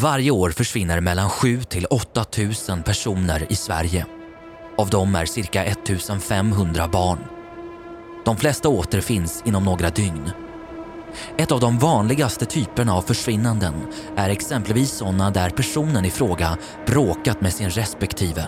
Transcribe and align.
Varje 0.00 0.30
år 0.30 0.50
försvinner 0.50 1.00
mellan 1.00 1.30
7 1.30 1.62
till 1.62 1.86
8 1.86 2.24
000 2.68 2.82
personer 2.82 3.46
i 3.48 3.56
Sverige. 3.56 4.06
Av 4.78 4.90
dem 4.90 5.14
är 5.14 5.26
cirka 5.26 5.64
1 5.64 5.78
500 6.22 6.88
barn. 6.88 7.18
De 8.24 8.36
flesta 8.36 8.68
återfinns 8.68 9.42
inom 9.46 9.64
några 9.64 9.90
dygn. 9.90 10.30
Ett 11.38 11.52
av 11.52 11.60
de 11.60 11.78
vanligaste 11.78 12.44
typerna 12.44 12.94
av 12.94 13.02
försvinnanden 13.02 13.74
är 14.16 14.30
exempelvis 14.30 14.90
sådana 14.90 15.30
där 15.30 15.50
personen 15.50 16.04
i 16.04 16.10
fråga 16.10 16.58
bråkat 16.86 17.40
med 17.40 17.52
sin 17.52 17.70
respektive. 17.70 18.46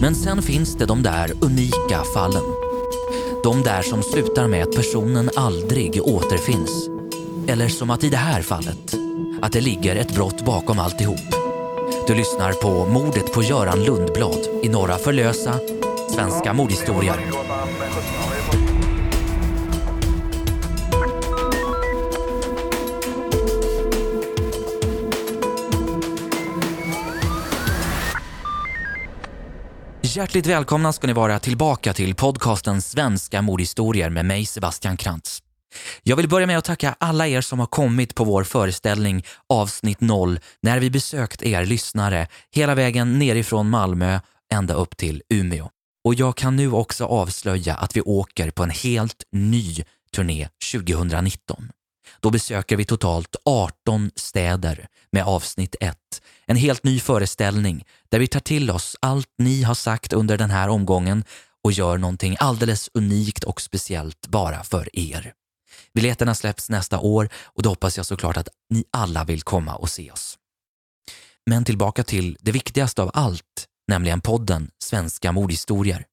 Men 0.00 0.14
sen 0.14 0.42
finns 0.42 0.76
det 0.76 0.86
de 0.86 1.02
där 1.02 1.32
unika 1.40 2.02
fallen. 2.14 2.44
De 3.44 3.62
där 3.62 3.82
som 3.82 4.02
slutar 4.02 4.48
med 4.48 4.62
att 4.62 4.76
personen 4.76 5.30
aldrig 5.36 6.00
återfinns. 6.02 6.88
Eller 7.48 7.68
som 7.68 7.90
att 7.90 8.04
i 8.04 8.08
det 8.08 8.16
här 8.16 8.42
fallet, 8.42 9.07
att 9.42 9.52
det 9.52 9.60
ligger 9.60 9.96
ett 9.96 10.14
brott 10.14 10.44
bakom 10.44 10.78
alltihop. 10.78 11.34
Du 12.06 12.14
lyssnar 12.14 12.52
på 12.52 12.86
mordet 12.86 13.32
på 13.32 13.42
Göran 13.42 13.84
Lundblad 13.84 14.40
i 14.62 14.68
Norra 14.68 14.98
Förlösa, 14.98 15.54
Svenska 16.14 16.52
mordhistorier. 16.52 17.20
Hjärtligt 30.02 30.46
välkomna 30.46 30.92
ska 30.92 31.06
ni 31.06 31.12
vara 31.12 31.38
tillbaka 31.38 31.92
till 31.92 32.14
podcasten 32.14 32.82
Svenska 32.82 33.42
mordhistorier 33.42 34.10
med 34.10 34.26
mig 34.26 34.46
Sebastian 34.46 34.96
Krantz. 34.96 35.42
Jag 36.02 36.16
vill 36.16 36.28
börja 36.28 36.46
med 36.46 36.58
att 36.58 36.64
tacka 36.64 36.96
alla 37.00 37.26
er 37.26 37.40
som 37.40 37.58
har 37.58 37.66
kommit 37.66 38.14
på 38.14 38.24
vår 38.24 38.44
föreställning 38.44 39.24
avsnitt 39.48 40.00
0 40.00 40.40
när 40.62 40.80
vi 40.80 40.90
besökt 40.90 41.42
er 41.42 41.64
lyssnare 41.64 42.26
hela 42.50 42.74
vägen 42.74 43.18
nerifrån 43.18 43.70
Malmö 43.70 44.20
ända 44.52 44.74
upp 44.74 44.96
till 44.96 45.22
Umeå. 45.28 45.68
Och 46.04 46.14
jag 46.14 46.36
kan 46.36 46.56
nu 46.56 46.72
också 46.72 47.04
avslöja 47.04 47.74
att 47.74 47.96
vi 47.96 48.00
åker 48.00 48.50
på 48.50 48.62
en 48.62 48.70
helt 48.70 49.24
ny 49.32 49.84
turné 50.12 50.48
2019. 50.72 51.70
Då 52.20 52.30
besöker 52.30 52.76
vi 52.76 52.84
totalt 52.84 53.36
18 53.44 54.10
städer 54.16 54.86
med 55.12 55.24
avsnitt 55.24 55.76
1. 55.80 55.96
En 56.46 56.56
helt 56.56 56.84
ny 56.84 57.00
föreställning 57.00 57.84
där 58.08 58.18
vi 58.18 58.26
tar 58.26 58.40
till 58.40 58.70
oss 58.70 58.96
allt 59.00 59.28
ni 59.38 59.62
har 59.62 59.74
sagt 59.74 60.12
under 60.12 60.38
den 60.38 60.50
här 60.50 60.68
omgången 60.68 61.24
och 61.64 61.72
gör 61.72 61.98
någonting 61.98 62.36
alldeles 62.40 62.90
unikt 62.94 63.44
och 63.44 63.60
speciellt 63.60 64.26
bara 64.28 64.64
för 64.64 64.98
er. 64.98 65.32
Biljetterna 65.94 66.34
släpps 66.34 66.70
nästa 66.70 66.98
år 66.98 67.28
och 67.44 67.62
då 67.62 67.68
hoppas 67.68 67.96
jag 67.96 68.06
såklart 68.06 68.36
att 68.36 68.48
ni 68.70 68.84
alla 68.90 69.24
vill 69.24 69.42
komma 69.42 69.74
och 69.74 69.90
se 69.90 70.10
oss. 70.10 70.38
Men 71.46 71.64
tillbaka 71.64 72.04
till 72.04 72.36
det 72.40 72.52
viktigaste 72.52 73.02
av 73.02 73.10
allt, 73.14 73.66
nämligen 73.88 74.20
podden 74.20 74.70
Svenska 74.84 75.32
mordhistorier. 75.32 76.04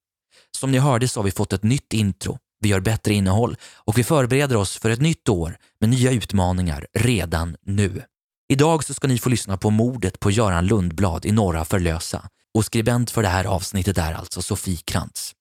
Som 0.57 0.71
ni 0.71 0.77
hörde 0.77 1.07
så 1.07 1.19
har 1.19 1.25
vi 1.25 1.31
fått 1.31 1.53
ett 1.53 1.63
nytt 1.63 1.93
intro, 1.93 2.37
vi 2.59 2.69
gör 2.69 2.79
bättre 2.79 3.13
innehåll 3.13 3.57
och 3.75 3.97
vi 3.97 4.03
förbereder 4.03 4.55
oss 4.55 4.77
för 4.77 4.89
ett 4.89 5.01
nytt 5.01 5.29
år 5.29 5.57
med 5.79 5.89
nya 5.89 6.11
utmaningar 6.11 6.87
redan 6.93 7.55
nu. 7.65 8.03
Idag 8.49 8.83
så 8.83 8.93
ska 8.93 9.07
ni 9.07 9.17
få 9.17 9.29
lyssna 9.29 9.57
på 9.57 9.69
mordet 9.69 10.19
på 10.19 10.31
Göran 10.31 10.65
Lundblad 10.67 11.25
i 11.25 11.31
Norra 11.31 11.65
Förlösa 11.65 12.29
och 12.53 12.65
skribent 12.65 13.11
för 13.11 13.21
det 13.21 13.27
här 13.27 13.45
avsnittet 13.45 13.97
är 13.97 14.13
alltså 14.13 14.41
Sofie 14.41 14.77
Krantz. 14.77 15.33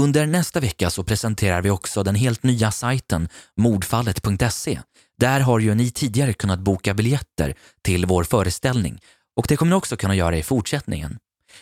Under 0.00 0.26
nästa 0.26 0.60
vecka 0.60 0.90
så 0.90 1.04
presenterar 1.04 1.62
vi 1.62 1.70
också 1.70 2.02
den 2.02 2.14
helt 2.14 2.42
nya 2.42 2.70
sajten 2.70 3.28
mordfallet.se. 3.56 4.80
Där 5.18 5.40
har 5.40 5.58
ju 5.58 5.74
ni 5.74 5.90
tidigare 5.90 6.32
kunnat 6.32 6.60
boka 6.60 6.94
biljetter 6.94 7.54
till 7.82 8.06
vår 8.06 8.24
föreställning 8.24 8.98
och 9.36 9.46
det 9.48 9.56
kommer 9.56 9.70
ni 9.70 9.76
också 9.76 9.96
kunna 9.96 10.14
göra 10.14 10.36
i 10.36 10.42
fortsättningen. 10.42 11.18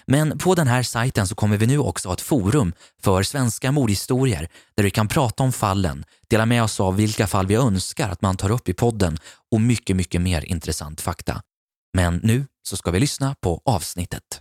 Men 0.06 0.38
på 0.38 0.54
den 0.54 0.66
här 0.66 0.82
sajten 0.82 1.26
så 1.26 1.34
kommer 1.34 1.56
vi 1.56 1.66
nu 1.66 1.78
också 1.78 2.08
ha 2.08 2.14
ett 2.14 2.20
forum 2.20 2.72
för 3.02 3.22
svenska 3.22 3.72
mordhistorier 3.72 4.48
där 4.76 4.84
vi 4.84 4.90
kan 4.90 5.08
prata 5.08 5.42
om 5.42 5.52
fallen, 5.52 6.04
dela 6.28 6.46
med 6.46 6.62
oss 6.62 6.80
av 6.80 6.96
vilka 6.96 7.26
fall 7.26 7.46
vi 7.46 7.54
önskar 7.54 8.08
att 8.08 8.22
man 8.22 8.36
tar 8.36 8.50
upp 8.50 8.68
i 8.68 8.74
podden 8.74 9.18
och 9.52 9.60
mycket, 9.60 9.96
mycket 9.96 10.20
mer 10.20 10.44
intressant 10.44 11.00
fakta. 11.00 11.42
Men 11.94 12.20
nu 12.22 12.46
så 12.68 12.76
ska 12.76 12.90
vi 12.90 13.00
lyssna 13.00 13.34
på 13.40 13.62
avsnittet. 13.64 14.40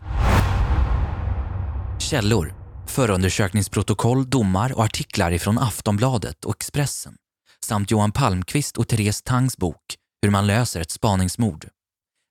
Källor 2.00 2.67
Förundersökningsprotokoll, 2.88 4.30
domar 4.30 4.74
och 4.78 4.84
artiklar 4.84 5.32
ifrån 5.32 5.58
Aftonbladet 5.58 6.46
och 6.46 6.56
Expressen 6.56 7.16
samt 7.66 7.92
Johan 7.92 8.12
Palmqvist 8.12 8.78
och 8.78 8.88
Therese 8.88 9.22
Tangs 9.22 9.58
bok 9.58 9.96
Hur 10.22 10.30
man 10.30 10.48
löser 10.48 10.82
ett 10.82 10.92
spaningsmord. 10.92 11.68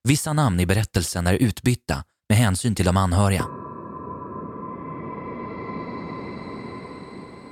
Vissa 0.08 0.32
namn 0.32 0.60
i 0.60 0.66
berättelsen 0.66 1.26
är 1.26 1.34
utbytta 1.34 2.04
med 2.28 2.38
hänsyn 2.38 2.74
till 2.74 2.84
de 2.84 2.96
anhöriga. 2.96 3.46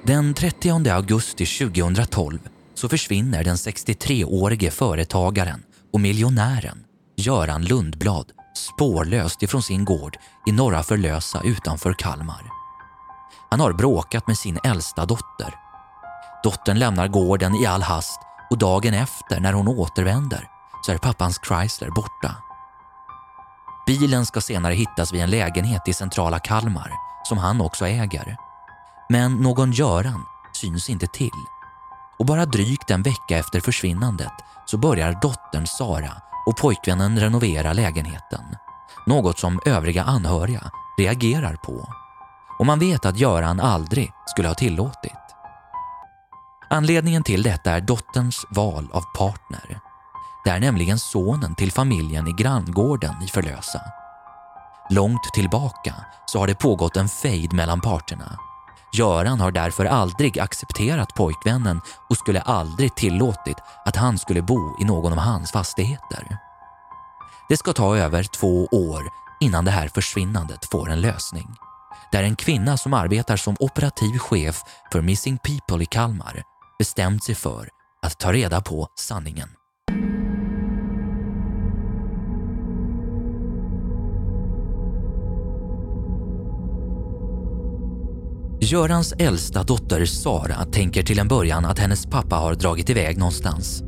Den 0.06 0.34
30 0.34 0.88
augusti 0.90 1.46
2012 1.46 2.38
så 2.74 2.88
försvinner 2.88 3.44
den 3.44 3.56
63-årige 3.56 4.70
företagaren 4.70 5.62
och 5.92 6.00
miljonären 6.00 6.84
Göran 7.16 7.64
Lundblad 7.64 8.32
spårlöst 8.56 9.42
ifrån 9.42 9.62
sin 9.62 9.84
gård 9.84 10.16
i 10.46 10.52
Norra 10.52 10.82
Förlösa 10.82 11.42
utanför 11.44 11.94
Kalmar. 11.98 12.63
Han 13.54 13.60
har 13.60 13.72
bråkat 13.72 14.26
med 14.26 14.38
sin 14.38 14.58
äldsta 14.64 15.06
dotter. 15.06 15.54
Dottern 16.42 16.78
lämnar 16.78 17.08
gården 17.08 17.54
i 17.54 17.66
all 17.66 17.82
hast 17.82 18.20
och 18.50 18.58
dagen 18.58 18.94
efter 18.94 19.40
när 19.40 19.52
hon 19.52 19.68
återvänder 19.68 20.48
så 20.86 20.92
är 20.92 20.98
pappans 20.98 21.40
Chrysler 21.48 21.90
borta. 21.90 22.36
Bilen 23.86 24.26
ska 24.26 24.40
senare 24.40 24.74
hittas 24.74 25.12
vid 25.12 25.22
en 25.22 25.30
lägenhet 25.30 25.88
i 25.88 25.92
centrala 25.92 26.38
Kalmar 26.38 26.90
som 27.24 27.38
han 27.38 27.60
också 27.60 27.86
äger. 27.86 28.36
Men 29.08 29.36
någon 29.36 29.72
Göran 29.72 30.24
syns 30.52 30.90
inte 30.90 31.06
till. 31.06 31.44
Och 32.18 32.26
bara 32.26 32.46
drygt 32.46 32.90
en 32.90 33.02
vecka 33.02 33.38
efter 33.38 33.60
försvinnandet 33.60 34.34
så 34.66 34.78
börjar 34.78 35.18
dottern 35.22 35.66
Sara 35.66 36.12
och 36.46 36.56
pojkvännen 36.56 37.20
renovera 37.20 37.72
lägenheten. 37.72 38.56
Något 39.06 39.38
som 39.38 39.60
övriga 39.66 40.02
anhöriga 40.02 40.70
reagerar 40.98 41.56
på. 41.56 42.03
Och 42.58 42.66
man 42.66 42.78
vet 42.78 43.06
att 43.06 43.16
Göran 43.16 43.60
aldrig 43.60 44.12
skulle 44.26 44.48
ha 44.48 44.54
tillåtit. 44.54 45.12
Anledningen 46.70 47.22
till 47.22 47.42
detta 47.42 47.70
är 47.70 47.80
dotterns 47.80 48.46
val 48.50 48.90
av 48.92 49.02
partner. 49.16 49.80
Det 50.44 50.50
är 50.50 50.60
nämligen 50.60 50.98
sonen 50.98 51.54
till 51.54 51.72
familjen 51.72 52.28
i 52.28 52.32
granngården 52.32 53.22
i 53.22 53.26
Förlösa. 53.26 53.80
Långt 54.90 55.34
tillbaka 55.34 55.94
så 56.26 56.38
har 56.38 56.46
det 56.46 56.54
pågått 56.54 56.96
en 56.96 57.08
fejd 57.08 57.52
mellan 57.52 57.80
parterna. 57.80 58.38
Göran 58.94 59.40
har 59.40 59.50
därför 59.50 59.84
aldrig 59.84 60.38
accepterat 60.38 61.14
pojkvännen 61.14 61.80
och 62.10 62.16
skulle 62.16 62.40
aldrig 62.40 62.94
tillåtit 62.94 63.56
att 63.84 63.96
han 63.96 64.18
skulle 64.18 64.42
bo 64.42 64.80
i 64.80 64.84
någon 64.84 65.12
av 65.12 65.18
hans 65.18 65.52
fastigheter. 65.52 66.38
Det 67.48 67.56
ska 67.56 67.72
ta 67.72 67.96
över 67.96 68.22
två 68.22 68.64
år 68.64 69.02
innan 69.40 69.64
det 69.64 69.70
här 69.70 69.88
försvinnandet 69.88 70.64
får 70.70 70.90
en 70.90 71.00
lösning. 71.00 71.56
Där 72.14 72.22
en 72.22 72.36
kvinna 72.36 72.76
som 72.76 72.94
arbetar 72.94 73.36
som 73.36 73.56
operativ 73.60 74.18
chef 74.18 74.62
för 74.92 75.02
Missing 75.02 75.38
People 75.38 75.82
i 75.82 75.86
Kalmar 75.86 76.42
bestämt 76.78 77.24
sig 77.24 77.34
för 77.34 77.68
att 78.02 78.20
ta 78.20 78.32
reda 78.32 78.60
på 78.60 78.88
sanningen. 79.00 79.48
Görans 88.60 89.12
äldsta 89.12 89.62
dotter 89.62 90.04
Sara 90.04 90.64
tänker 90.64 91.02
till 91.02 91.18
en 91.18 91.28
början 91.28 91.64
att 91.64 91.78
hennes 91.78 92.06
pappa 92.06 92.36
har 92.36 92.54
dragit 92.54 92.90
iväg 92.90 93.18
någonstans. 93.18 93.82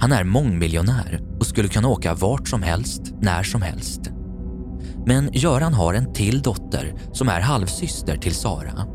Han 0.00 0.12
är 0.12 0.24
mångmiljonär 0.24 1.20
och 1.40 1.46
skulle 1.46 1.68
kunna 1.68 1.88
åka 1.88 2.14
vart 2.14 2.48
som 2.48 2.62
helst, 2.62 3.02
när 3.20 3.42
som 3.42 3.62
helst. 3.62 4.21
Men 5.06 5.30
Göran 5.32 5.74
har 5.74 5.94
en 5.94 6.12
till 6.12 6.42
dotter 6.42 6.94
som 7.12 7.28
är 7.28 7.40
halvsyster 7.40 8.16
till 8.16 8.34
Sara 8.34 8.86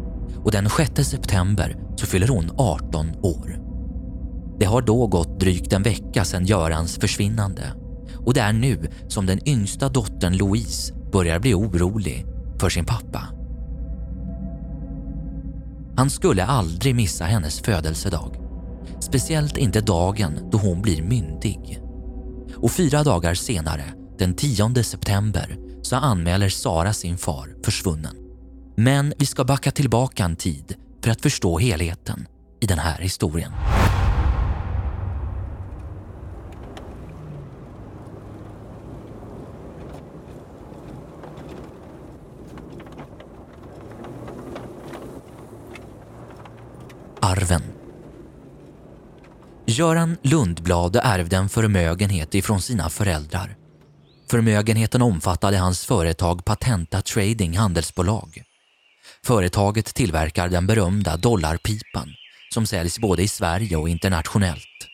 och 0.43 0.51
den 0.51 0.69
6 0.69 1.09
september 1.09 1.75
så 1.95 2.05
fyller 2.05 2.27
hon 2.27 2.51
18 2.57 3.15
år. 3.21 3.59
Det 4.59 4.65
har 4.65 4.81
då 4.81 5.07
gått 5.07 5.39
drygt 5.39 5.73
en 5.73 5.83
vecka 5.83 6.25
sedan 6.25 6.45
Görans 6.45 6.95
försvinnande 6.95 7.63
och 8.25 8.33
det 8.33 8.41
är 8.41 8.53
nu 8.53 8.87
som 9.07 9.25
den 9.25 9.47
yngsta 9.47 9.89
dottern 9.89 10.37
Louise 10.37 10.93
börjar 11.11 11.39
bli 11.39 11.53
orolig 11.53 12.25
för 12.59 12.69
sin 12.69 12.85
pappa. 12.85 13.23
Han 15.97 16.09
skulle 16.09 16.45
aldrig 16.45 16.95
missa 16.95 17.25
hennes 17.25 17.59
födelsedag. 17.59 18.35
Speciellt 18.99 19.57
inte 19.57 19.81
dagen 19.81 20.39
då 20.51 20.57
hon 20.57 20.81
blir 20.81 21.03
myndig. 21.03 21.79
Och 22.55 22.71
fyra 22.71 23.03
dagar 23.03 23.33
senare, 23.33 23.83
den 24.19 24.33
10 24.33 24.83
september, 24.83 25.57
så 25.87 25.95
anmäler 25.95 26.49
Sara 26.49 26.93
sin 26.93 27.17
far 27.17 27.55
försvunnen. 27.63 28.15
Men 28.75 29.13
vi 29.17 29.25
ska 29.25 29.43
backa 29.43 29.71
tillbaka 29.71 30.23
en 30.23 30.35
tid 30.35 30.75
för 31.03 31.11
att 31.11 31.21
förstå 31.21 31.57
helheten 31.57 32.27
i 32.59 32.65
den 32.65 32.79
här 32.79 32.97
historien. 32.99 33.51
Arven. 47.21 47.61
Göran 49.65 50.17
Lundblad 50.21 50.95
ärvde 51.03 51.35
en 51.35 51.49
förmögenhet 51.49 52.35
ifrån 52.35 52.61
sina 52.61 52.89
föräldrar 52.89 53.57
Förmögenheten 54.29 55.01
omfattade 55.01 55.57
hans 55.57 55.85
företag 55.85 56.45
Patenta 56.45 57.01
Trading 57.01 57.57
handelsbolag. 57.57 58.43
Företaget 59.25 59.95
tillverkar 59.95 60.49
den 60.49 60.67
berömda 60.67 61.17
dollarpipan 61.17 62.09
som 62.53 62.65
säljs 62.65 62.99
både 62.99 63.23
i 63.23 63.27
Sverige 63.27 63.77
och 63.77 63.89
internationellt. 63.89 64.87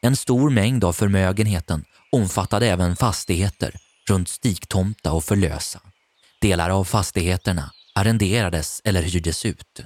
En 0.00 0.16
stor 0.16 0.50
mängd 0.50 0.84
av 0.84 0.92
förmögenheten 0.92 1.84
omfattade 2.12 2.66
även 2.66 2.96
fastigheter 2.96 3.74
runt 4.08 4.28
Stigtomta 4.28 5.12
och 5.12 5.24
Förlösa. 5.24 5.80
Delar 6.40 6.70
av 6.70 6.84
fastigheterna 6.84 7.70
arrenderades 7.94 8.80
eller 8.84 9.02
hyrdes 9.02 9.46
ut. 9.46 9.80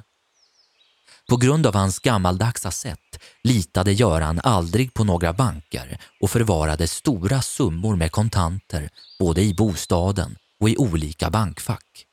På 1.29 1.37
grund 1.37 1.67
av 1.67 1.75
hans 1.75 1.99
gammaldagsa 1.99 2.71
sätt 2.71 3.21
litade 3.45 3.93
Göran 3.93 4.41
aldrig 4.45 4.95
på 4.95 5.05
några 5.05 5.33
banker 5.33 5.99
och 6.21 6.31
förvarade 6.31 6.89
stora 6.89 7.43
summor 7.43 7.97
med 7.97 8.13
kontanter 8.13 8.89
både 9.19 9.43
i 9.43 9.55
bostaden 9.55 10.37
och 10.61 10.71
i 10.71 10.77
olika 10.77 11.31
bankfack. 11.31 12.07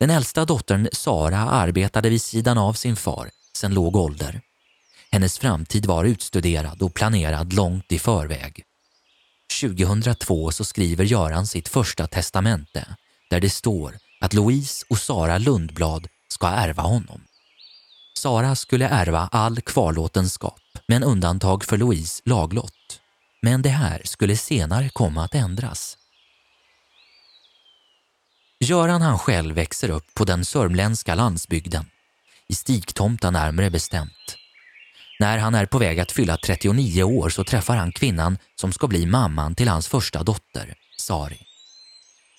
Den 0.00 0.10
äldsta 0.10 0.44
dottern 0.44 0.88
Sara 0.92 1.38
arbetade 1.38 2.08
vid 2.08 2.22
sidan 2.22 2.58
av 2.58 2.72
sin 2.72 2.96
far 2.96 3.30
sedan 3.56 3.74
låg 3.74 3.96
ålder. 3.96 4.40
Hennes 5.10 5.38
framtid 5.38 5.86
var 5.86 6.04
utstuderad 6.04 6.82
och 6.82 6.94
planerad 6.94 7.52
långt 7.52 7.92
i 7.92 7.98
förväg. 7.98 8.62
2002 9.60 10.50
så 10.50 10.64
skriver 10.64 11.04
Göran 11.04 11.46
sitt 11.46 11.68
första 11.68 12.06
testamente 12.06 12.96
där 13.30 13.40
det 13.40 13.50
står 13.50 13.98
att 14.20 14.34
Louise 14.34 14.86
och 14.88 14.98
Sara 14.98 15.38
Lundblad 15.38 16.08
ska 16.28 16.46
ärva 16.46 16.82
honom. 16.82 17.20
Sara 18.26 18.56
skulle 18.56 18.88
ärva 18.88 19.28
all 19.32 19.60
kvarlåtenskap 19.60 20.60
med 20.88 20.96
en 20.96 21.04
undantag 21.04 21.64
för 21.64 21.76
Louise 21.76 22.22
laglott. 22.24 23.00
Men 23.42 23.62
det 23.62 23.68
här 23.68 24.00
skulle 24.04 24.36
senare 24.36 24.88
komma 24.88 25.24
att 25.24 25.34
ändras. 25.34 25.98
Göran 28.60 29.02
han 29.02 29.18
själv 29.18 29.54
växer 29.54 29.90
upp 29.90 30.14
på 30.14 30.24
den 30.24 30.44
sörmländska 30.44 31.14
landsbygden, 31.14 31.84
i 32.48 32.54
Stigtomta 32.54 33.30
närmare 33.30 33.70
bestämt. 33.70 34.36
När 35.20 35.38
han 35.38 35.54
är 35.54 35.66
på 35.66 35.78
väg 35.78 36.00
att 36.00 36.12
fylla 36.12 36.36
39 36.36 37.02
år 37.02 37.28
så 37.28 37.44
träffar 37.44 37.76
han 37.76 37.92
kvinnan 37.92 38.38
som 38.60 38.72
ska 38.72 38.86
bli 38.86 39.06
mamman 39.06 39.54
till 39.54 39.68
hans 39.68 39.88
första 39.88 40.22
dotter, 40.22 40.74
Sari. 40.98 41.40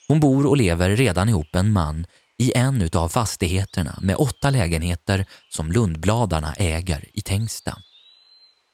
Hon 0.07 0.19
bor 0.19 0.45
och 0.45 0.57
lever 0.57 0.89
redan 0.89 1.29
ihop 1.29 1.55
en 1.55 1.71
man 1.71 2.05
i 2.37 2.51
en 2.55 2.89
av 2.93 3.09
fastigheterna 3.09 3.99
med 4.01 4.15
åtta 4.15 4.49
lägenheter 4.49 5.25
som 5.49 5.71
Lundbladarna 5.71 6.53
äger 6.53 7.05
i 7.13 7.21
Tängsta. 7.21 7.77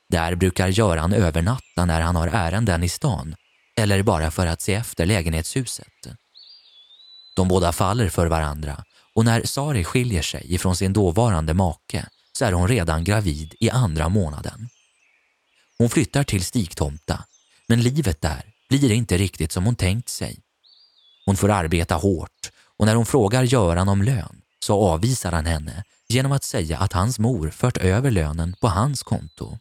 Där 0.10 0.36
brukar 0.36 0.68
Göran 0.68 1.14
övernatta 1.14 1.86
när 1.86 2.02
han 2.02 2.16
har 2.16 2.28
ärenden 2.28 2.84
i 2.84 2.90
stan 2.90 3.36
eller 3.78 4.04
bara 4.04 4.32
för 4.32 4.48
att 4.48 4.62
se 4.62 4.74
efter 4.74 5.06
lägenhetshuset. 5.06 5.88
De 7.36 7.48
båda 7.48 7.72
faller 7.72 8.10
för 8.10 8.28
varandra 8.28 8.84
och 9.16 9.26
när 9.26 9.44
Sari 9.44 9.84
skiljer 9.84 10.22
sig 10.22 10.54
ifrån 10.54 10.76
sin 10.76 10.94
dåvarande 10.94 11.54
make 11.54 12.06
så 12.38 12.46
är 12.46 12.52
hon 12.52 12.68
redan 12.68 13.04
gravid 13.04 13.56
i 13.60 13.70
andra 13.70 14.10
månaden. 14.10 14.70
Hon 15.78 15.90
flyttar 15.90 16.24
till 16.24 16.46
Stigtomta, 16.46 17.26
men 17.68 17.82
livet 17.82 18.22
där 18.22 18.54
blir 18.70 18.92
inte 18.92 19.18
riktigt 19.18 19.52
som 19.52 19.66
hon 19.66 19.76
tänkt 19.76 20.10
sig. 20.10 20.40
Hon 21.26 21.38
får 21.38 21.52
arbeta 21.52 21.96
hårt 21.96 22.52
och 22.80 22.86
när 22.86 22.96
hon 22.96 23.06
frågar 23.06 23.44
Göran 23.44 23.90
om 23.90 24.02
lön 24.02 24.42
så 24.60 24.82
avvisar 24.82 25.32
han 25.32 25.46
henne 25.46 25.84
genom 26.08 26.32
att 26.32 26.44
säga 26.44 26.78
att 26.78 26.94
hans 26.94 27.20
mor 27.20 27.50
fört 27.50 27.78
över 27.78 28.12
lönen 28.12 28.56
på 28.62 28.68
hans 28.68 29.04
konto. 29.04 29.58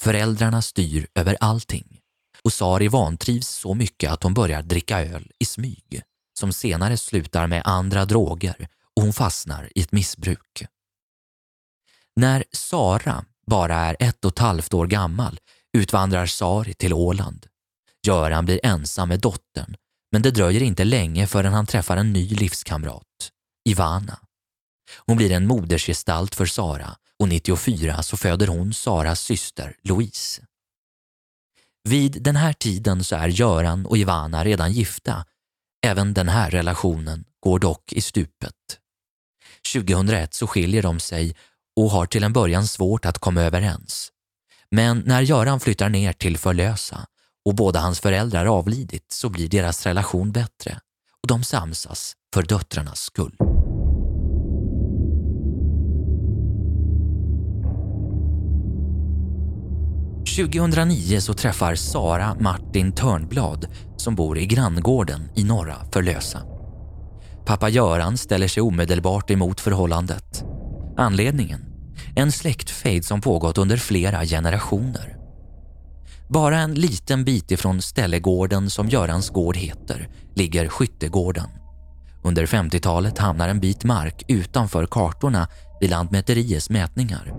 Föräldrarna 0.00 0.62
styr 0.62 1.06
över 1.14 1.36
allting 1.40 2.00
och 2.44 2.52
Sari 2.52 2.88
vantrivs 2.88 3.48
så 3.48 3.74
mycket 3.74 4.12
att 4.12 4.22
hon 4.22 4.34
börjar 4.34 4.62
dricka 4.62 5.00
öl 5.00 5.30
i 5.38 5.44
smyg 5.44 6.02
som 6.38 6.52
senare 6.52 6.96
slutar 6.96 7.46
med 7.46 7.62
andra 7.64 8.04
droger 8.04 8.68
och 8.96 9.02
hon 9.02 9.12
fastnar 9.12 9.70
i 9.74 9.80
ett 9.80 9.92
missbruk. 9.92 10.66
När 12.16 12.44
Sara 12.52 13.24
bara 13.46 13.76
är 13.76 13.96
ett 14.00 14.24
och 14.24 14.32
ett 14.32 14.38
halvt 14.38 14.74
år 14.74 14.86
gammal 14.86 15.40
utvandrar 15.72 16.26
Sari 16.26 16.74
till 16.74 16.92
Åland. 16.92 17.46
Göran 18.06 18.44
blir 18.44 18.60
ensam 18.62 19.08
med 19.08 19.20
dottern 19.20 19.76
men 20.12 20.22
det 20.22 20.30
dröjer 20.30 20.62
inte 20.62 20.84
länge 20.84 21.26
förrän 21.26 21.52
han 21.52 21.66
träffar 21.66 21.96
en 21.96 22.12
ny 22.12 22.28
livskamrat, 22.28 23.30
Ivana. 23.68 24.18
Hon 25.06 25.16
blir 25.16 25.32
en 25.32 25.46
modersgestalt 25.46 26.34
för 26.34 26.46
Sara 26.46 26.96
och 27.18 27.28
94 27.28 28.02
så 28.02 28.16
föder 28.16 28.46
hon 28.46 28.74
Saras 28.74 29.20
syster 29.20 29.76
Louise. 29.82 30.42
Vid 31.88 32.22
den 32.22 32.36
här 32.36 32.52
tiden 32.52 33.04
så 33.04 33.16
är 33.16 33.28
Göran 33.28 33.86
och 33.86 33.98
Ivana 33.98 34.44
redan 34.44 34.72
gifta. 34.72 35.24
Även 35.86 36.14
den 36.14 36.28
här 36.28 36.50
relationen 36.50 37.24
går 37.40 37.58
dock 37.58 37.92
i 37.92 38.00
stupet. 38.00 38.54
2001 39.72 40.34
så 40.34 40.46
skiljer 40.46 40.82
de 40.82 41.00
sig 41.00 41.36
och 41.76 41.90
har 41.90 42.06
till 42.06 42.24
en 42.24 42.32
början 42.32 42.66
svårt 42.66 43.04
att 43.04 43.18
komma 43.18 43.42
överens. 43.42 44.12
Men 44.70 45.02
när 45.06 45.22
Göran 45.22 45.60
flyttar 45.60 45.88
ner 45.88 46.12
till 46.12 46.38
Förlösa 46.38 47.06
och 47.46 47.54
båda 47.54 47.80
hans 47.80 48.00
föräldrar 48.00 48.46
avlidit 48.46 49.06
så 49.12 49.28
blir 49.28 49.48
deras 49.48 49.86
relation 49.86 50.32
bättre 50.32 50.78
och 51.22 51.28
de 51.28 51.44
samsas 51.44 52.12
för 52.34 52.42
döttrarnas 52.42 53.00
skull. 53.00 53.36
–2009 60.36 61.20
så 61.20 61.34
träffar 61.34 61.74
Sara 61.74 62.36
Martin 62.40 62.92
Törnblad 62.92 63.66
som 63.96 64.14
bor 64.14 64.38
i 64.38 64.46
granngården 64.46 65.30
i 65.34 65.44
norra 65.44 65.76
Förlösa. 65.92 66.42
Pappa 67.46 67.68
Göran 67.68 68.18
ställer 68.18 68.48
sig 68.48 68.62
omedelbart 68.62 69.30
emot 69.30 69.60
förhållandet. 69.60 70.44
Anledningen? 70.96 71.64
En 72.16 72.32
släktfejd 72.32 73.04
som 73.04 73.20
pågått 73.20 73.58
under 73.58 73.76
flera 73.76 74.24
generationer. 74.24 75.15
Bara 76.28 76.58
en 76.58 76.74
liten 76.74 77.24
bit 77.24 77.50
ifrån 77.50 77.82
ställegården 77.82 78.70
som 78.70 78.88
Görans 78.88 79.30
gård 79.30 79.56
heter 79.56 80.08
ligger 80.34 80.68
Skyttegården. 80.68 81.48
Under 82.22 82.46
50-talet 82.46 83.18
hamnar 83.18 83.48
en 83.48 83.60
bit 83.60 83.84
mark 83.84 84.24
utanför 84.28 84.86
kartorna 84.86 85.48
vid 85.80 85.90
Lantmäteriets 85.90 86.70
mätningar. 86.70 87.32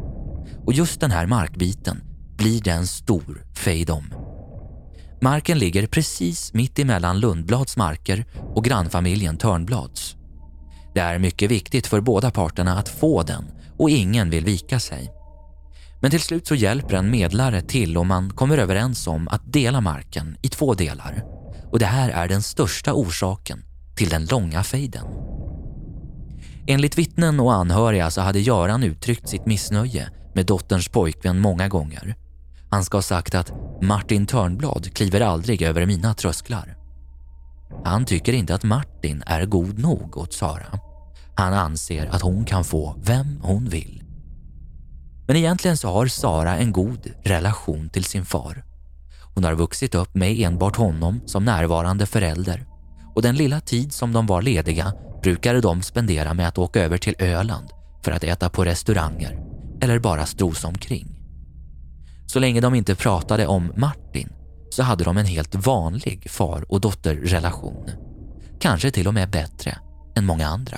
Och 0.66 0.74
just 0.74 1.00
den 1.00 1.12
här 1.12 1.26
markbiten 1.26 2.02
blir 2.38 2.62
det 2.62 2.72
en 2.72 2.88
stor 2.88 3.46
fejdom. 3.56 4.14
Marken 5.22 5.60
ligger 5.60 5.88
precis 5.88 6.54
mitt 6.54 6.80
emellan 6.80 7.20
Lundblads 7.20 7.78
marker 7.78 8.26
och 8.56 8.64
grannfamiljen 8.64 9.38
Törnblads. 9.38 10.16
Det 10.94 11.00
är 11.00 11.20
mycket 11.20 11.52
viktigt 11.52 11.88
för 11.88 12.02
båda 12.02 12.32
parterna 12.32 12.78
att 12.78 12.90
få 12.90 13.24
den 13.24 13.46
och 13.78 13.90
ingen 13.90 14.30
vill 14.30 14.46
vika 14.46 14.80
sig. 14.80 15.17
Men 16.00 16.12
till 16.12 16.22
slut 16.22 16.48
så 16.48 16.56
hjälper 16.56 16.96
en 16.96 17.12
medlare 17.12 17.62
till 17.62 17.98
och 17.98 18.06
man 18.06 18.30
kommer 18.30 18.58
överens 18.58 19.08
om 19.08 19.28
att 19.28 19.54
dela 19.54 19.82
marken 19.82 20.38
i 20.42 20.50
två 20.50 20.74
delar. 20.74 21.24
Och 21.72 21.80
det 21.80 21.86
här 21.86 22.10
är 22.10 22.28
den 22.28 22.42
största 22.42 22.94
orsaken 22.94 23.64
till 23.96 24.10
den 24.10 24.26
långa 24.26 24.64
fejden. 24.64 25.06
Enligt 26.68 26.98
vittnen 26.98 27.40
och 27.40 27.54
anhöriga 27.54 28.12
så 28.12 28.22
hade 28.22 28.40
Göran 28.40 28.84
uttryckt 28.84 29.30
sitt 29.30 29.46
missnöje 29.46 30.10
med 30.36 30.46
dotterns 30.46 30.88
pojkvän 30.88 31.40
många 31.40 31.68
gånger. 31.68 32.16
Han 32.70 32.84
ska 32.84 32.98
ha 32.98 33.02
sagt 33.02 33.36
att 33.36 33.52
Martin 33.82 34.26
Törnblad 34.26 34.94
kliver 34.94 35.22
aldrig 35.22 35.62
över 35.62 35.86
mina 35.86 36.14
trösklar. 36.14 36.78
Han 37.86 38.06
tycker 38.06 38.34
inte 38.34 38.56
att 38.56 38.64
Martin 38.64 39.24
är 39.26 39.46
god 39.46 39.80
nog 39.80 40.18
åt 40.18 40.34
Sara. 40.34 40.80
Han 41.36 41.54
anser 41.54 42.06
att 42.06 42.22
hon 42.22 42.46
kan 42.46 42.64
få 42.64 42.96
vem 43.04 43.40
hon 43.42 43.70
vill. 43.70 44.07
Men 45.28 45.36
egentligen 45.36 45.78
så 45.78 45.92
har 45.92 46.08
Sara 46.08 46.58
en 46.58 46.72
god 46.72 47.12
relation 47.24 47.90
till 47.90 48.04
sin 48.04 48.26
far. 48.26 48.64
Hon 49.36 49.44
har 49.44 49.56
vuxit 49.56 49.96
upp 49.96 50.16
med 50.16 50.40
enbart 50.40 50.76
honom 50.76 51.22
som 51.26 51.46
närvarande 51.46 52.06
förälder 52.06 52.66
och 53.16 53.22
den 53.22 53.36
lilla 53.36 53.60
tid 53.60 53.94
som 53.94 54.14
de 54.14 54.26
var 54.26 54.42
lediga 54.42 54.94
brukade 55.22 55.62
de 55.62 55.82
spendera 55.82 56.34
med 56.34 56.48
att 56.48 56.58
åka 56.58 56.82
över 56.82 56.98
till 56.98 57.16
Öland 57.20 57.70
för 58.04 58.12
att 58.12 58.24
äta 58.24 58.50
på 58.50 58.66
restauranger 58.66 59.40
eller 59.82 60.00
bara 60.00 60.26
strosa 60.26 60.68
omkring. 60.68 61.20
Så 62.28 62.40
länge 62.40 62.62
de 62.62 62.76
inte 62.76 62.96
pratade 62.96 63.48
om 63.48 63.74
Martin 63.76 64.30
så 64.70 64.84
hade 64.84 65.04
de 65.04 65.18
en 65.18 65.26
helt 65.26 65.56
vanlig 65.56 66.30
far 66.30 66.66
och 66.70 66.82
dotterrelation. 66.82 67.90
Kanske 68.60 68.92
till 68.92 69.08
och 69.08 69.14
med 69.14 69.30
bättre 69.30 69.78
än 70.16 70.26
många 70.26 70.48
andra. 70.48 70.78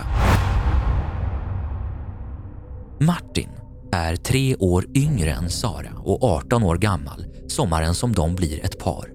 Martin 2.99 3.49
är 3.91 4.15
tre 4.15 4.55
år 4.55 4.85
yngre 4.95 5.31
än 5.31 5.49
Sara 5.49 5.91
och 6.03 6.23
18 6.23 6.63
år 6.63 6.77
gammal 6.77 7.25
sommaren 7.51 7.95
som 7.95 8.13
de 8.13 8.35
blir 8.35 8.65
ett 8.65 8.79
par. 8.79 9.11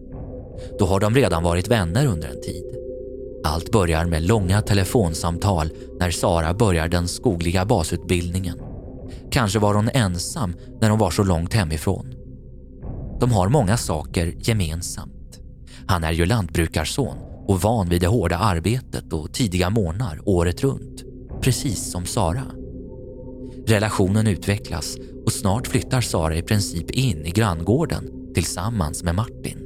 Då 0.78 0.86
har 0.86 1.00
de 1.00 1.14
redan 1.14 1.42
varit 1.42 1.68
vänner 1.68 2.06
under 2.06 2.28
en 2.28 2.40
tid. 2.40 2.64
Allt 3.44 3.72
börjar 3.72 4.04
med 4.04 4.22
långa 4.22 4.62
telefonsamtal 4.62 5.70
när 6.00 6.10
Sara 6.10 6.54
börjar 6.54 6.88
den 6.88 7.08
skogliga 7.08 7.64
basutbildningen. 7.64 8.58
Kanske 9.30 9.58
var 9.58 9.74
hon 9.74 9.90
ensam 9.94 10.54
när 10.80 10.90
hon 10.90 10.98
var 10.98 11.10
så 11.10 11.22
långt 11.22 11.54
hemifrån. 11.54 12.14
De 13.20 13.32
har 13.32 13.48
många 13.48 13.76
saker 13.76 14.34
gemensamt. 14.38 15.40
Han 15.86 16.04
är 16.04 16.12
ju 16.12 16.26
lantbrukarson 16.26 17.16
och 17.46 17.60
van 17.60 17.88
vid 17.88 18.00
det 18.00 18.06
hårda 18.06 18.38
arbetet 18.38 19.12
och 19.12 19.32
tidiga 19.32 19.70
morgnar 19.70 20.20
året 20.24 20.62
runt, 20.62 21.04
precis 21.40 21.90
som 21.90 22.06
Sara. 22.06 22.63
Relationen 23.66 24.26
utvecklas 24.26 24.96
och 25.26 25.32
snart 25.32 25.66
flyttar 25.66 26.00
Sara 26.00 26.36
i 26.36 26.42
princip 26.42 26.90
in 26.90 27.26
i 27.26 27.30
granngården 27.30 28.10
tillsammans 28.34 29.02
med 29.02 29.14
Martin. 29.14 29.58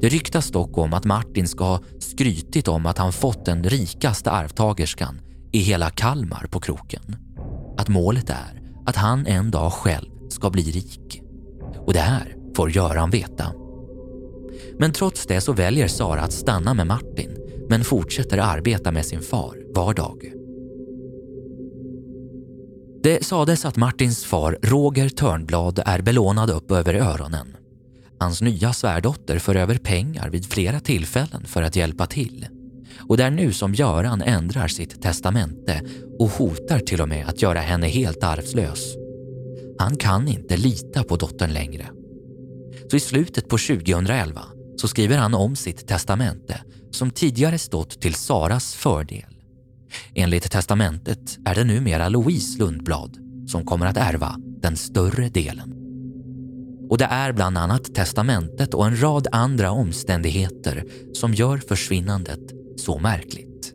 Det 0.00 0.08
ryktas 0.08 0.50
dock 0.50 0.78
om 0.78 0.94
att 0.94 1.04
Martin 1.04 1.48
ska 1.48 1.64
ha 1.64 1.80
skrytit 2.00 2.68
om 2.68 2.86
att 2.86 2.98
han 2.98 3.12
fått 3.12 3.44
den 3.44 3.64
rikaste 3.64 4.30
arvtagerskan 4.30 5.20
i 5.52 5.58
hela 5.58 5.90
Kalmar 5.90 6.46
på 6.50 6.60
kroken. 6.60 7.16
Att 7.76 7.88
målet 7.88 8.30
är 8.30 8.62
att 8.86 8.96
han 8.96 9.26
en 9.26 9.50
dag 9.50 9.72
själv 9.72 10.10
ska 10.28 10.50
bli 10.50 10.62
rik. 10.62 11.22
Och 11.86 11.92
det 11.92 12.00
här 12.00 12.36
får 12.56 12.70
Göran 12.70 13.10
veta. 13.10 13.52
Men 14.78 14.92
trots 14.92 15.26
det 15.26 15.40
så 15.40 15.52
väljer 15.52 15.88
Sara 15.88 16.20
att 16.20 16.32
stanna 16.32 16.74
med 16.74 16.86
Martin 16.86 17.36
men 17.68 17.84
fortsätter 17.84 18.38
arbeta 18.38 18.92
med 18.92 19.06
sin 19.06 19.20
far 19.20 19.56
var 19.74 19.94
dag. 19.94 20.37
Det 23.08 23.24
sades 23.24 23.64
att 23.64 23.76
Martins 23.76 24.24
far 24.24 24.58
Roger 24.62 25.08
Törnblad 25.08 25.82
är 25.86 26.02
belånad 26.02 26.50
upp 26.50 26.70
över 26.70 26.94
öronen. 26.94 27.56
Hans 28.20 28.42
nya 28.42 28.72
svärdotter 28.72 29.38
för 29.38 29.54
över 29.54 29.78
pengar 29.78 30.30
vid 30.30 30.52
flera 30.52 30.80
tillfällen 30.80 31.44
för 31.46 31.62
att 31.62 31.76
hjälpa 31.76 32.06
till. 32.06 32.46
Och 33.08 33.16
det 33.16 33.24
är 33.24 33.30
nu 33.30 33.52
som 33.52 33.74
Göran 33.74 34.22
ändrar 34.22 34.68
sitt 34.68 35.02
testamente 35.02 35.82
och 36.18 36.30
hotar 36.30 36.78
till 36.78 37.00
och 37.00 37.08
med 37.08 37.28
att 37.28 37.42
göra 37.42 37.60
henne 37.60 37.86
helt 37.86 38.24
arvslös. 38.24 38.94
Han 39.78 39.96
kan 39.96 40.28
inte 40.28 40.56
lita 40.56 41.02
på 41.02 41.16
dottern 41.16 41.52
längre. 41.52 41.86
Så 42.90 42.96
i 42.96 43.00
slutet 43.00 43.48
på 43.48 43.58
2011 43.58 44.42
så 44.76 44.88
skriver 44.88 45.18
han 45.18 45.34
om 45.34 45.56
sitt 45.56 45.88
testamente 45.88 46.62
som 46.90 47.10
tidigare 47.10 47.58
stått 47.58 48.00
till 48.00 48.14
Saras 48.14 48.74
fördel. 48.74 49.37
Enligt 50.14 50.50
testamentet 50.50 51.38
är 51.44 51.54
det 51.54 51.64
numera 51.64 52.08
Louise 52.08 52.58
Lundblad 52.58 53.18
som 53.46 53.64
kommer 53.64 53.86
att 53.86 53.96
ärva 53.96 54.36
den 54.62 54.76
större 54.76 55.28
delen. 55.28 55.74
Och 56.90 56.98
det 56.98 57.04
är 57.04 57.32
bland 57.32 57.58
annat 57.58 57.94
testamentet 57.94 58.74
och 58.74 58.86
en 58.86 59.02
rad 59.02 59.26
andra 59.32 59.70
omständigheter 59.70 60.84
som 61.12 61.34
gör 61.34 61.58
försvinnandet 61.58 62.40
så 62.76 62.98
märkligt. 62.98 63.72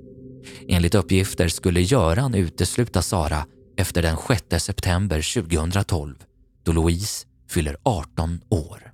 Enligt 0.67 0.95
uppgifter 0.95 1.47
skulle 1.47 1.81
Göran 1.81 2.35
utesluta 2.35 3.01
Sara 3.01 3.45
efter 3.77 4.01
den 4.01 4.17
6 4.49 4.63
september 4.63 5.41
2012 5.41 6.15
då 6.63 6.71
Louise 6.71 7.25
fyller 7.49 7.77
18 7.83 8.41
år. 8.49 8.93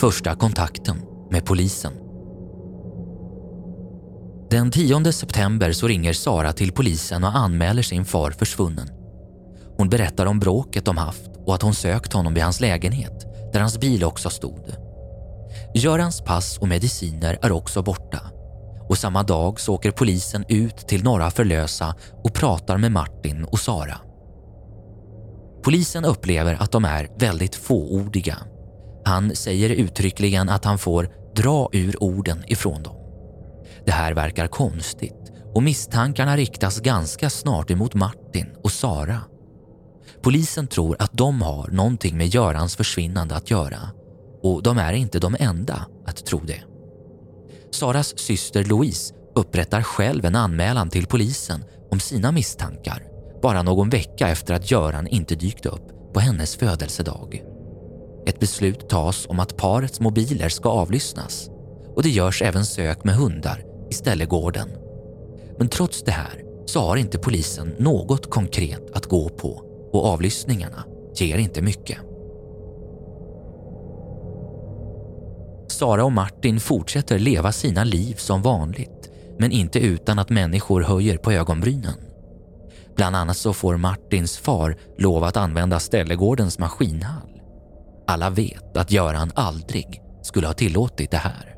Första 0.00 0.34
kontakten 0.34 0.96
med 1.30 1.44
polisen. 1.44 1.92
Den 4.50 4.70
10 4.70 5.12
september 5.12 5.72
så 5.72 5.88
ringer 5.88 6.12
Sara 6.12 6.52
till 6.52 6.72
polisen 6.72 7.24
och 7.24 7.36
anmäler 7.36 7.82
sin 7.82 8.04
far 8.04 8.30
försvunnen. 8.30 8.88
Hon 9.76 9.88
berättar 9.88 10.26
om 10.26 10.38
bråket 10.38 10.84
de 10.84 10.96
haft 10.96 11.30
och 11.46 11.54
att 11.54 11.62
hon 11.62 11.74
sökt 11.74 12.12
honom 12.12 12.34
vid 12.34 12.42
hans 12.42 12.60
lägenhet 12.60 13.26
där 13.52 13.60
hans 13.60 13.80
bil 13.80 14.04
också 14.04 14.30
stod. 14.30 14.74
Görans 15.74 16.20
pass 16.20 16.58
och 16.58 16.68
mediciner 16.68 17.38
är 17.42 17.52
också 17.52 17.82
borta 17.82 18.20
och 18.88 18.98
samma 18.98 19.22
dag 19.22 19.60
så 19.60 19.74
åker 19.74 19.90
polisen 19.90 20.44
ut 20.48 20.76
till 20.76 21.04
Norra 21.04 21.30
Förlösa 21.30 21.94
och 22.24 22.34
pratar 22.34 22.78
med 22.78 22.92
Martin 22.92 23.44
och 23.44 23.60
Sara. 23.60 23.98
Polisen 25.62 26.04
upplever 26.04 26.62
att 26.62 26.72
de 26.72 26.84
är 26.84 27.08
väldigt 27.18 27.54
fåordiga. 27.54 28.36
Han 29.04 29.36
säger 29.36 29.70
uttryckligen 29.70 30.48
att 30.48 30.64
han 30.64 30.78
får 30.78 31.08
dra 31.36 31.68
ur 31.72 32.02
orden 32.02 32.44
ifrån 32.46 32.82
dem. 32.82 32.96
Det 33.86 33.92
här 33.92 34.14
verkar 34.14 34.46
konstigt 34.46 35.32
och 35.54 35.62
misstankarna 35.62 36.36
riktas 36.36 36.80
ganska 36.80 37.30
snart 37.30 37.70
emot 37.70 37.94
Martin 37.94 38.46
och 38.62 38.72
Sara. 38.72 39.20
Polisen 40.22 40.66
tror 40.66 40.96
att 40.98 41.12
de 41.12 41.42
har 41.42 41.68
någonting 41.68 42.16
med 42.16 42.26
Görans 42.26 42.76
försvinnande 42.76 43.36
att 43.36 43.50
göra 43.50 43.80
och 44.42 44.62
de 44.62 44.78
är 44.78 44.92
inte 44.92 45.18
de 45.18 45.36
enda 45.38 45.86
att 46.06 46.26
tro 46.26 46.40
det. 46.40 46.62
Saras 47.70 48.18
syster 48.18 48.64
Louise 48.64 49.14
upprättar 49.34 49.82
själv 49.82 50.24
en 50.24 50.36
anmälan 50.36 50.90
till 50.90 51.06
polisen 51.06 51.64
om 51.90 52.00
sina 52.00 52.32
misstankar 52.32 53.10
bara 53.42 53.62
någon 53.62 53.90
vecka 53.90 54.28
efter 54.28 54.54
att 54.54 54.70
Göran 54.70 55.06
inte 55.06 55.34
dykt 55.34 55.66
upp 55.66 56.12
på 56.14 56.20
hennes 56.20 56.56
födelsedag. 56.56 57.42
Ett 58.30 58.40
beslut 58.40 58.88
tas 58.88 59.26
om 59.28 59.40
att 59.40 59.56
parets 59.56 60.00
mobiler 60.00 60.48
ska 60.48 60.68
avlyssnas 60.68 61.50
och 61.96 62.02
det 62.02 62.08
görs 62.08 62.42
även 62.42 62.64
sök 62.64 63.04
med 63.04 63.14
hundar 63.14 63.64
i 63.90 63.94
ställegården. 63.94 64.68
Men 65.58 65.68
trots 65.68 66.02
det 66.02 66.10
här 66.10 66.42
så 66.66 66.80
har 66.80 66.96
inte 66.96 67.18
polisen 67.18 67.74
något 67.78 68.30
konkret 68.30 68.90
att 68.94 69.06
gå 69.06 69.28
på 69.28 69.62
och 69.92 70.06
avlyssningarna 70.06 70.84
ger 71.16 71.38
inte 71.38 71.62
mycket. 71.62 71.98
Sara 75.68 76.04
och 76.04 76.12
Martin 76.12 76.60
fortsätter 76.60 77.18
leva 77.18 77.52
sina 77.52 77.84
liv 77.84 78.14
som 78.14 78.42
vanligt 78.42 79.10
men 79.38 79.52
inte 79.52 79.78
utan 79.78 80.18
att 80.18 80.30
människor 80.30 80.82
höjer 80.82 81.16
på 81.16 81.32
ögonbrynen. 81.32 81.94
Bland 82.96 83.16
annat 83.16 83.36
så 83.36 83.52
får 83.52 83.76
Martins 83.76 84.38
far 84.38 84.76
lov 84.98 85.24
att 85.24 85.36
använda 85.36 85.80
Ställegårdens 85.80 86.58
maskinhall. 86.58 87.29
Alla 88.10 88.30
vet 88.30 88.76
att 88.76 88.90
Göran 88.90 89.32
aldrig 89.34 90.02
skulle 90.22 90.46
ha 90.46 90.54
tillåtit 90.54 91.10
det 91.10 91.16
här. 91.16 91.56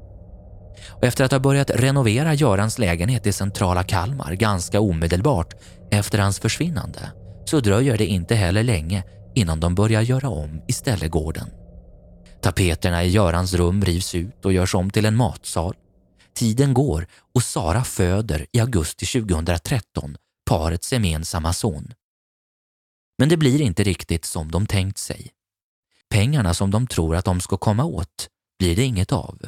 Och 0.90 1.04
efter 1.04 1.24
att 1.24 1.32
ha 1.32 1.38
börjat 1.38 1.70
renovera 1.70 2.34
Görans 2.34 2.78
lägenhet 2.78 3.26
i 3.26 3.32
centrala 3.32 3.82
Kalmar 3.84 4.32
ganska 4.32 4.80
omedelbart 4.80 5.54
efter 5.90 6.18
hans 6.18 6.38
försvinnande 6.38 7.12
så 7.44 7.60
dröjer 7.60 7.98
det 7.98 8.06
inte 8.06 8.34
heller 8.34 8.62
länge 8.62 9.04
innan 9.34 9.60
de 9.60 9.74
börjar 9.74 10.02
göra 10.02 10.28
om 10.28 10.62
i 10.68 10.72
Ställegården. 10.72 11.50
Tapeterna 12.42 13.04
i 13.04 13.08
Görans 13.08 13.54
rum 13.54 13.84
rivs 13.84 14.14
ut 14.14 14.44
och 14.44 14.52
görs 14.52 14.74
om 14.74 14.90
till 14.90 15.04
en 15.04 15.16
matsal. 15.16 15.74
Tiden 16.34 16.74
går 16.74 17.06
och 17.34 17.42
Sara 17.42 17.84
föder 17.84 18.46
i 18.52 18.60
augusti 18.60 19.06
2013 19.06 20.16
parets 20.46 20.92
gemensamma 20.92 21.52
son. 21.52 21.92
Men 23.18 23.28
det 23.28 23.36
blir 23.36 23.60
inte 23.60 23.82
riktigt 23.82 24.24
som 24.24 24.50
de 24.50 24.66
tänkt 24.66 24.98
sig. 24.98 25.32
Pengarna 26.12 26.54
som 26.54 26.70
de 26.70 26.86
tror 26.86 27.16
att 27.16 27.24
de 27.24 27.40
ska 27.40 27.56
komma 27.56 27.84
åt 27.84 28.28
blir 28.58 28.76
det 28.76 28.82
inget 28.82 29.12
av. 29.12 29.38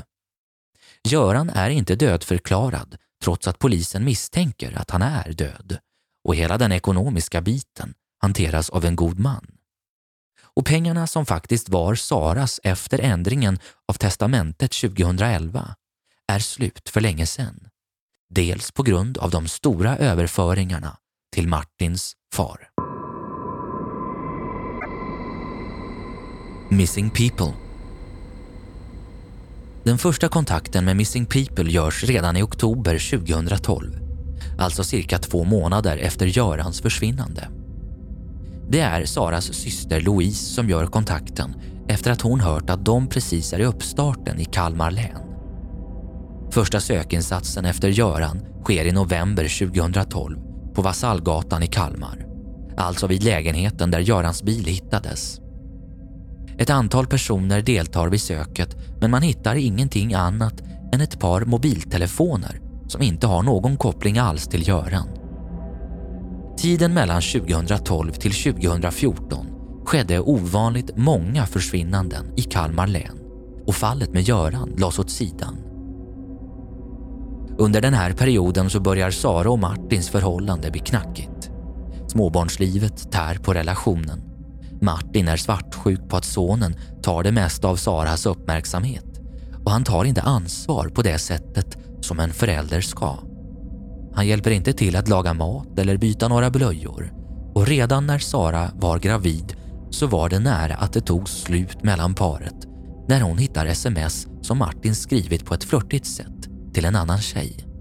Göran 1.09 1.51
är 1.51 1.71
inte 1.71 1.95
dödförklarad 1.97 2.97
trots 3.23 3.49
att 3.49 3.59
polisen 3.59 4.05
misstänker 4.05 4.79
att 4.79 4.91
han 4.91 5.03
är 5.03 5.33
död 5.33 5.79
och 6.25 6.35
hela 6.35 6.59
den 6.59 6.73
ekonomiska 6.73 7.41
biten 7.41 7.95
hanteras 8.19 8.71
av 8.71 8.85
en 8.85 8.97
god 8.97 9.19
man. 9.19 9.47
Och 10.57 10.67
pengarna 10.67 11.07
som 11.07 11.27
faktiskt 11.27 11.69
var 11.69 11.95
Saras 11.95 12.61
efter 12.63 12.99
ändringen 12.99 13.59
av 13.89 13.95
testamentet 13.95 14.73
2011 14.73 15.75
är 16.33 16.39
slut 16.39 16.89
för 16.89 17.01
länge 17.01 17.27
sedan. 17.27 17.69
Dels 18.31 18.73
på 18.73 18.83
grund 18.83 19.19
av 19.19 19.31
de 19.31 19.49
stora 19.49 19.97
överföringarna 19.97 20.97
till 21.33 21.49
Martins 21.49 22.17
far. 22.35 22.69
Missing 26.77 27.11
People 27.11 27.53
Den 29.85 29.99
första 29.99 30.29
kontakten 30.29 30.85
med 30.85 30.97
Missing 30.97 31.27
People 31.27 31.71
görs 31.71 32.05
redan 32.05 32.37
i 32.37 32.43
oktober 32.43 33.19
2012 33.19 33.99
alltså 34.59 34.85
cirka 34.85 35.19
två 35.19 35.45
månader 35.45 35.97
efter 35.99 36.27
Görans 36.27 36.81
försvinnande. 36.81 37.49
Det 38.69 38.81
är 38.81 39.05
Saras 39.05 39.45
syster 39.45 40.01
Louise 40.01 40.55
som 40.55 40.69
gör 40.69 40.87
kontakten 40.87 41.55
efter 41.89 42.11
att 42.11 42.21
hon 42.21 42.41
hört 42.41 42.71
att 42.71 42.85
de 42.85 43.07
precis 43.07 43.53
är 43.53 43.59
i 43.59 43.65
uppstarten 43.65 44.41
i 44.41 44.45
Kalmar 44.45 44.91
län. 44.91 45.21
Första 46.51 46.81
sökinsatsen 46.81 47.65
efter 47.65 47.89
Göran 47.89 48.41
sker 48.65 48.85
i 48.85 48.93
november 48.93 49.69
2012 49.69 50.39
på 50.75 50.83
Vasallgatan 50.83 51.63
i 51.63 51.67
Kalmar. 51.67 52.27
Alltså 52.77 53.07
vid 53.07 53.25
lägenheten 53.25 53.91
där 53.91 54.01
Görans 54.01 54.43
bil 54.43 54.65
hittades. 54.65 55.41
Ett 56.59 56.71
antal 56.71 57.07
personer 57.07 57.63
deltar 57.63 58.09
vid 58.09 58.21
söket 58.21 58.77
men 59.01 59.11
man 59.11 59.23
hittar 59.23 59.55
ingenting 59.55 60.15
annat 60.15 60.63
än 60.93 61.01
ett 61.01 61.21
par 61.21 61.45
mobiltelefoner 61.45 62.61
som 62.89 63.03
inte 63.03 63.27
har 63.27 63.43
någon 63.43 63.77
koppling 63.77 64.19
alls 64.19 64.47
till 64.47 64.69
Göran. 64.69 65.09
Tiden 66.57 66.95
mellan 66.95 67.23
2012 67.23 68.13
till 68.13 68.33
2014 68.33 69.47
skedde 69.85 70.21
ovanligt 70.21 70.97
många 70.97 71.47
försvinnanden 71.47 72.33
i 72.37 72.43
Kalmar 72.43 72.87
län 72.87 73.19
och 73.67 73.75
fallet 73.75 74.13
med 74.13 74.23
Göran 74.23 74.75
lades 74.79 74.99
åt 74.99 75.11
sidan. 75.11 75.57
Under 77.59 77.81
den 77.81 77.95
här 77.95 78.13
perioden 78.13 78.71
så 78.71 78.81
börjar 78.81 79.11
Sara 79.11 79.51
och 79.51 79.59
Martins 79.59 80.09
förhållande 80.09 80.71
bli 80.71 80.81
knackigt. 80.81 81.51
Småbarnslivet 82.07 83.13
tär 83.13 83.35
på 83.35 83.55
relationen. 83.55 84.34
Martin 84.85 85.29
är 85.29 85.37
svartsjuk 85.37 86.09
på 86.09 86.17
att 86.17 86.25
sonen 86.25 86.75
tar 87.03 87.23
det 87.23 87.33
mesta 87.33 87.69
av 87.69 87.77
Saras 87.77 88.27
uppmärksamhet 88.27 89.21
och 89.65 89.71
han 89.71 89.85
tar 89.85 90.05
inte 90.05 90.23
ansvar 90.23 90.89
på 90.89 91.03
det 91.03 91.19
sättet 91.19 91.79
som 92.01 92.21
en 92.21 92.33
förälder 92.33 92.81
ska. 92.81 93.19
Han 94.15 94.27
hjälper 94.27 94.51
inte 94.51 94.73
till 94.73 94.97
att 94.97 95.09
laga 95.09 95.35
mat 95.35 95.79
eller 95.79 95.97
byta 95.97 96.29
några 96.29 96.51
blöjor 96.51 97.13
och 97.55 97.67
redan 97.67 98.07
när 98.07 98.19
Sara 98.19 98.71
var 98.75 98.99
gravid 98.99 99.57
så 99.91 100.07
var 100.07 100.29
det 100.29 100.39
nära 100.39 100.75
att 100.75 100.93
det 100.93 101.01
tog 101.01 101.29
slut 101.29 101.83
mellan 101.83 102.15
paret 102.15 102.67
när 103.09 103.21
hon 103.21 103.39
hittar 103.39 103.67
sms 103.67 104.27
som 104.43 104.59
Martin 104.59 104.95
skrivit 104.95 105.45
på 105.45 105.55
ett 105.55 105.65
flörtigt 105.65 106.07
sätt 106.07 106.49
till 106.75 106.85
en 106.85 106.97
annan 106.97 107.19
tjej. 107.19 107.74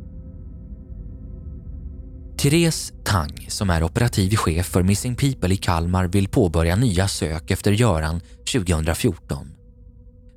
Therese 2.43 2.93
Tang, 3.05 3.45
som 3.50 3.69
är 3.69 3.83
operativ 3.83 4.35
chef 4.35 4.65
för 4.65 4.83
Missing 4.83 5.15
People 5.15 5.53
i 5.53 5.57
Kalmar, 5.57 6.07
vill 6.07 6.27
påbörja 6.27 6.75
nya 6.75 7.07
sök 7.07 7.51
efter 7.51 7.71
Göran 7.71 8.21
2014. 8.51 9.53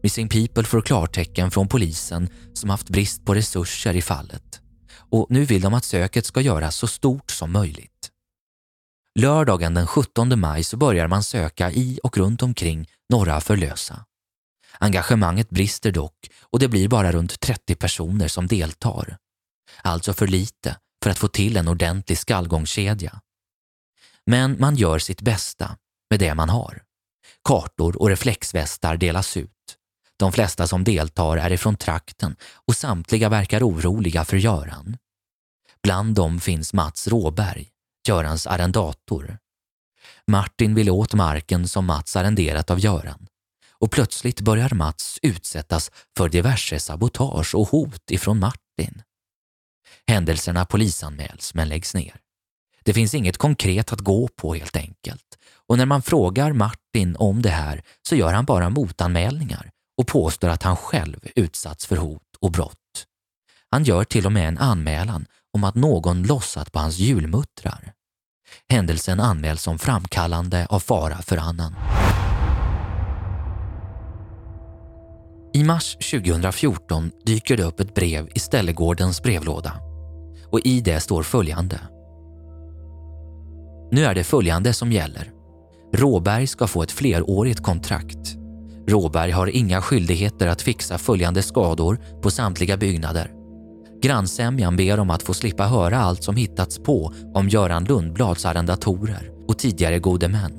Missing 0.03 0.29
People 0.29 0.65
får 0.65 0.81
klartecken 0.81 1.51
från 1.51 1.69
polisen 1.69 2.29
som 2.53 2.71
haft 2.71 2.91
brist 2.91 3.25
på 3.25 3.35
resurser 3.35 3.97
i 3.97 4.03
fallet 4.03 4.61
och 5.11 5.27
nu 5.31 5.45
vill 5.45 5.63
de 5.63 5.75
att 5.75 5.85
söket 5.85 6.27
ska 6.27 6.41
göras 6.41 6.77
så 6.77 6.87
stort 6.87 7.31
som 7.31 7.53
möjligt. 7.53 8.11
Lördagen 9.19 9.75
den 9.75 9.87
17 9.87 10.41
maj 10.41 10.65
så 10.65 10.77
börjar 10.77 11.09
man 11.09 11.23
söka 11.23 11.71
i 11.71 12.01
och 12.03 12.17
runt 12.17 12.43
omkring 12.43 12.89
Norra 13.11 13.41
Förlösa. 13.41 14.05
Engagemanget 14.79 15.51
brister 15.51 15.93
dock 15.93 16.31
och 16.41 16.59
det 16.59 16.69
blir 16.69 16.89
bara 16.89 17.13
runt 17.13 17.41
30 17.41 17.75
personer 17.75 18.29
som 18.29 18.47
deltar. 18.47 19.17
Alltså 19.83 20.13
för 20.13 20.27
lite 20.27 20.77
för 21.07 21.11
att 21.11 21.19
få 21.19 21.29
till 21.29 21.57
en 21.57 21.69
ordentlig 21.69 22.19
skallgångskedja. 22.19 23.21
Men 24.25 24.61
man 24.61 24.77
gör 24.77 24.99
sitt 24.99 25.21
bästa 25.21 25.77
med 26.11 26.21
det 26.21 26.35
man 26.35 26.49
har. 26.49 26.83
Kartor 27.45 28.03
och 28.03 28.09
reflexvästar 28.09 28.97
delas 28.97 29.37
ut. 29.37 29.77
De 30.17 30.33
flesta 30.33 30.67
som 30.67 30.85
deltar 30.85 31.37
är 31.37 31.53
ifrån 31.53 31.77
trakten 31.77 32.37
och 32.67 32.77
samtliga 32.77 33.29
verkar 33.29 33.63
oroliga 33.63 34.25
för 34.25 34.37
Göran. 34.37 34.97
Bland 35.83 36.15
dem 36.15 36.41
finns 36.41 36.73
Mats 36.73 37.09
Råberg, 37.09 37.69
Görans 38.09 38.47
arrendator. 38.47 39.39
Martin 40.27 40.75
vill 40.75 40.91
åt 40.91 41.15
marken 41.15 41.69
som 41.69 41.87
Mats 41.87 42.17
arrenderat 42.17 42.71
av 42.71 42.81
Göran 42.81 43.27
och 43.71 43.91
plötsligt 43.91 44.41
börjar 44.41 44.75
Mats 44.75 45.19
utsättas 45.23 45.91
för 46.17 46.29
diverse 46.29 46.81
sabotage 46.81 47.55
och 47.55 47.69
hot 47.69 48.11
ifrån 48.11 48.39
Martin. 48.39 49.03
Händelserna 50.09 50.65
polisanmäls 50.65 51.55
men 51.55 51.69
läggs 51.69 51.95
ner. 51.95 52.15
Det 52.85 52.95
finns 52.95 53.15
inget 53.15 53.37
konkret 53.37 53.93
att 53.93 54.01
gå 54.01 54.29
på 54.29 54.55
helt 54.55 54.77
enkelt 54.77 55.39
och 55.69 55.79
när 55.79 55.87
man 55.87 56.03
frågar 56.03 56.53
Martin 56.53 57.17
om 57.17 57.43
det 57.43 57.51
här 57.51 57.83
så 58.09 58.17
gör 58.17 58.33
han 58.33 58.45
bara 58.45 58.71
motanmälningar 58.71 59.71
och 59.99 60.07
påstår 60.07 60.49
att 60.49 60.63
han 60.63 60.77
själv 60.77 61.29
utsatts 61.37 61.87
för 61.87 61.97
hot 61.97 62.23
och 62.41 62.51
brott. 62.51 63.07
Han 63.71 63.85
gör 63.85 64.05
till 64.05 64.27
och 64.27 64.33
med 64.33 64.49
en 64.49 64.59
anmälan 64.59 65.27
om 65.53 65.65
att 65.65 65.75
någon 65.75 66.23
lossat 66.23 66.73
på 66.73 66.79
hans 66.79 66.99
julmuttrar. 66.99 67.93
Händelsen 68.69 69.21
anmäls 69.21 69.63
som 69.63 69.79
framkallande 69.79 70.67
av 70.71 70.81
fara 70.81 71.23
för 71.23 71.37
annan. 71.37 71.75
I 75.55 75.65
mars 75.65 75.97
2014 75.97 77.11
dyker 77.25 77.57
det 77.57 77.63
upp 77.63 77.81
ett 77.81 77.95
brev 77.95 78.29
i 78.35 78.39
Ställegårdens 78.39 79.23
brevlåda 79.23 79.81
och 80.57 80.67
i 80.67 80.81
det 80.81 81.01
står 81.01 81.23
följande. 81.23 81.81
Nu 83.93 84.05
är 84.05 84.15
det 84.15 84.25
följande 84.25 84.73
som 84.73 84.93
gäller. 84.93 85.31
Råberg 85.95 86.47
ska 86.47 86.67
få 86.67 86.83
ett 86.83 86.93
flerårigt 86.93 87.63
kontrakt. 87.63 88.37
Råberg 88.89 89.31
har 89.31 89.47
inga 89.47 89.83
skyldigheter 89.83 90.47
att 90.47 90.63
fixa 90.63 90.99
följande 90.99 91.43
skador 91.43 91.99
på 92.23 92.31
samtliga 92.31 92.77
byggnader. 92.77 93.31
Grannsämjan 94.03 94.77
ber 94.77 95.01
om 95.01 95.11
att 95.11 95.23
få 95.23 95.35
slippa 95.35 95.65
höra 95.65 95.99
allt 95.99 96.23
som 96.23 96.37
hittats 96.37 96.79
på 96.79 97.13
om 97.35 97.49
Göran 97.49 97.85
Lundblads 97.85 98.47
arrendatorer 98.47 99.31
och 99.49 99.59
tidigare 99.59 99.99
gode 99.99 100.29
män. 100.29 100.53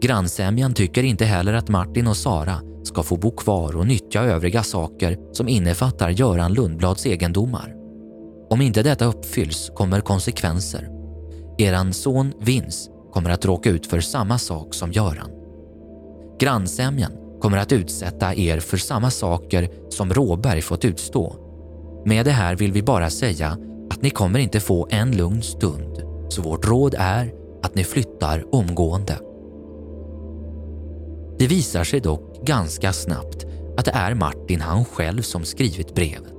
Grannsämjan 0.00 0.74
tycker 0.74 1.02
inte 1.02 1.24
heller 1.24 1.52
att 1.52 1.68
Martin 1.68 2.06
och 2.06 2.16
Sara 2.16 2.60
ska 2.82 3.02
få 3.02 3.16
bo 3.16 3.30
kvar 3.30 3.76
och 3.76 3.86
nyttja 3.86 4.22
övriga 4.22 4.62
saker 4.62 5.18
som 5.32 5.48
innefattar 5.48 6.10
Göran 6.10 6.52
Lundblads 6.52 7.06
egendomar. 7.06 7.85
Om 8.50 8.60
inte 8.60 8.82
detta 8.82 9.04
uppfylls 9.04 9.70
kommer 9.74 10.00
konsekvenser. 10.00 10.88
Eran 11.58 11.92
son 11.92 12.32
Vince 12.40 12.90
kommer 13.12 13.30
att 13.30 13.44
råka 13.44 13.70
ut 13.70 13.86
för 13.86 14.00
samma 14.00 14.38
sak 14.38 14.74
som 14.74 14.92
Göran. 14.92 15.30
Grannsämjan 16.40 17.12
kommer 17.40 17.58
att 17.58 17.72
utsätta 17.72 18.34
er 18.34 18.60
för 18.60 18.76
samma 18.76 19.10
saker 19.10 19.70
som 19.90 20.14
Råberg 20.14 20.62
fått 20.62 20.84
utstå. 20.84 21.36
Med 22.06 22.26
det 22.26 22.30
här 22.30 22.56
vill 22.56 22.72
vi 22.72 22.82
bara 22.82 23.10
säga 23.10 23.58
att 23.90 24.02
ni 24.02 24.10
kommer 24.10 24.38
inte 24.38 24.60
få 24.60 24.88
en 24.90 25.16
lugn 25.16 25.42
stund, 25.42 26.02
så 26.28 26.42
vårt 26.42 26.68
råd 26.68 26.94
är 26.98 27.32
att 27.62 27.74
ni 27.74 27.84
flyttar 27.84 28.54
omgående. 28.54 29.18
Det 31.38 31.46
visar 31.46 31.84
sig 31.84 32.00
dock 32.00 32.46
ganska 32.46 32.92
snabbt 32.92 33.46
att 33.78 33.84
det 33.84 33.90
är 33.94 34.14
Martin 34.14 34.60
han 34.60 34.84
själv 34.84 35.22
som 35.22 35.44
skrivit 35.44 35.94
brevet 35.94 36.35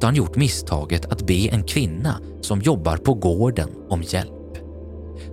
då 0.00 0.06
han 0.06 0.14
gjort 0.14 0.36
misstaget 0.36 1.06
att 1.06 1.26
be 1.26 1.48
en 1.48 1.62
kvinna 1.62 2.20
som 2.40 2.60
jobbar 2.60 2.96
på 2.96 3.14
gården 3.14 3.68
om 3.88 4.02
hjälp. 4.02 4.32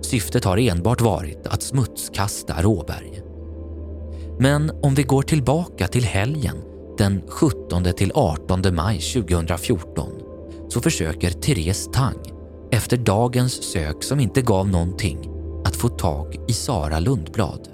Syftet 0.00 0.44
har 0.44 0.58
enbart 0.58 1.00
varit 1.00 1.46
att 1.46 1.62
smutskasta 1.62 2.62
Råberg. 2.62 3.20
Men 4.38 4.70
om 4.82 4.94
vi 4.94 5.02
går 5.02 5.22
tillbaka 5.22 5.86
till 5.86 6.04
helgen 6.04 6.56
den 6.98 7.22
17 7.28 7.84
till 7.96 8.12
18 8.14 8.74
maj 8.74 8.98
2014 8.98 10.10
så 10.68 10.80
försöker 10.80 11.30
Therese 11.30 11.88
Tang 11.92 12.18
efter 12.70 12.96
dagens 12.96 13.72
sök 13.72 14.02
som 14.02 14.20
inte 14.20 14.42
gav 14.42 14.68
någonting 14.68 15.30
att 15.64 15.76
få 15.76 15.88
tag 15.88 16.36
i 16.48 16.52
Sara 16.52 17.00
Lundblad. 17.00 17.68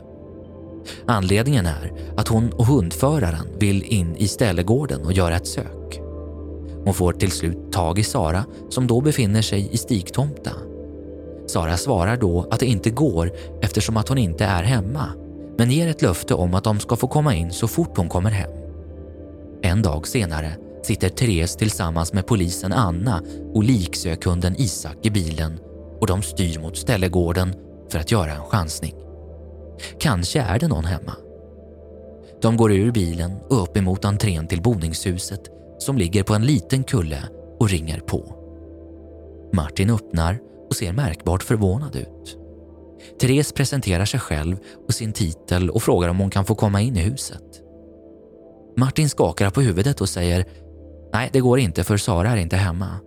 Anledningen 1.06 1.66
är 1.66 1.92
att 2.16 2.28
hon 2.28 2.52
och 2.52 2.66
hundföraren 2.66 3.46
vill 3.58 3.82
in 3.82 4.16
i 4.16 4.28
ställegården 4.28 5.04
och 5.04 5.12
göra 5.12 5.36
ett 5.36 5.46
sök. 5.46 5.79
Hon 6.84 6.94
får 6.94 7.12
till 7.12 7.30
slut 7.30 7.72
tag 7.72 7.98
i 7.98 8.04
Sara 8.04 8.44
som 8.68 8.86
då 8.86 9.00
befinner 9.00 9.42
sig 9.42 9.68
i 9.72 9.76
Stigtomta. 9.76 10.50
Sara 11.46 11.76
svarar 11.76 12.16
då 12.16 12.48
att 12.50 12.60
det 12.60 12.66
inte 12.66 12.90
går 12.90 13.32
eftersom 13.62 13.96
att 13.96 14.08
hon 14.08 14.18
inte 14.18 14.44
är 14.44 14.62
hemma 14.62 15.06
men 15.58 15.70
ger 15.70 15.88
ett 15.88 16.02
löfte 16.02 16.34
om 16.34 16.54
att 16.54 16.64
de 16.64 16.80
ska 16.80 16.96
få 16.96 17.08
komma 17.08 17.34
in 17.34 17.50
så 17.50 17.68
fort 17.68 17.96
hon 17.96 18.08
kommer 18.08 18.30
hem. 18.30 18.50
En 19.62 19.82
dag 19.82 20.08
senare 20.08 20.52
sitter 20.82 21.08
Therese 21.08 21.56
tillsammans 21.56 22.12
med 22.12 22.26
polisen 22.26 22.72
Anna 22.72 23.22
och 23.54 23.64
liksökhunden 23.64 24.54
Isak 24.58 24.96
i 25.02 25.10
bilen 25.10 25.58
och 26.00 26.06
de 26.06 26.22
styr 26.22 26.58
mot 26.58 26.76
ställegården 26.76 27.54
för 27.90 27.98
att 27.98 28.12
göra 28.12 28.32
en 28.32 28.44
chansning. 28.44 28.94
Kanske 29.98 30.40
är 30.40 30.58
det 30.58 30.68
någon 30.68 30.84
hemma. 30.84 31.12
De 32.42 32.56
går 32.56 32.72
ur 32.72 32.92
bilen 32.92 33.32
och 33.48 33.62
upp 33.62 33.76
emot 33.76 34.04
entrén 34.04 34.46
till 34.46 34.62
boningshuset 34.62 35.40
som 35.80 35.98
ligger 35.98 36.22
på 36.22 36.34
en 36.34 36.46
liten 36.46 36.84
kulle 36.84 37.28
och 37.58 37.68
ringer 37.68 38.00
på. 38.00 38.36
Martin 39.52 39.90
öppnar 39.90 40.38
och 40.68 40.76
ser 40.76 40.92
märkbart 40.92 41.42
förvånad 41.42 41.96
ut. 41.96 42.36
Therese 43.20 43.52
presenterar 43.52 44.04
sig 44.04 44.20
själv 44.20 44.56
och 44.86 44.94
sin 44.94 45.12
titel 45.12 45.70
och 45.70 45.82
frågar 45.82 46.08
om 46.08 46.18
hon 46.18 46.30
kan 46.30 46.44
få 46.44 46.54
komma 46.54 46.80
in 46.80 46.96
i 46.96 47.00
huset. 47.00 47.62
Martin 48.76 49.08
skakar 49.08 49.50
på 49.50 49.60
huvudet 49.60 50.00
och 50.00 50.08
säger 50.08 50.44
Nej, 51.12 51.30
det 51.32 51.40
går 51.40 51.58
inte 51.58 51.84
för 51.84 51.96
Sara 51.96 52.30
är 52.30 52.36
inte 52.36 52.56
hemma. 52.56 53.00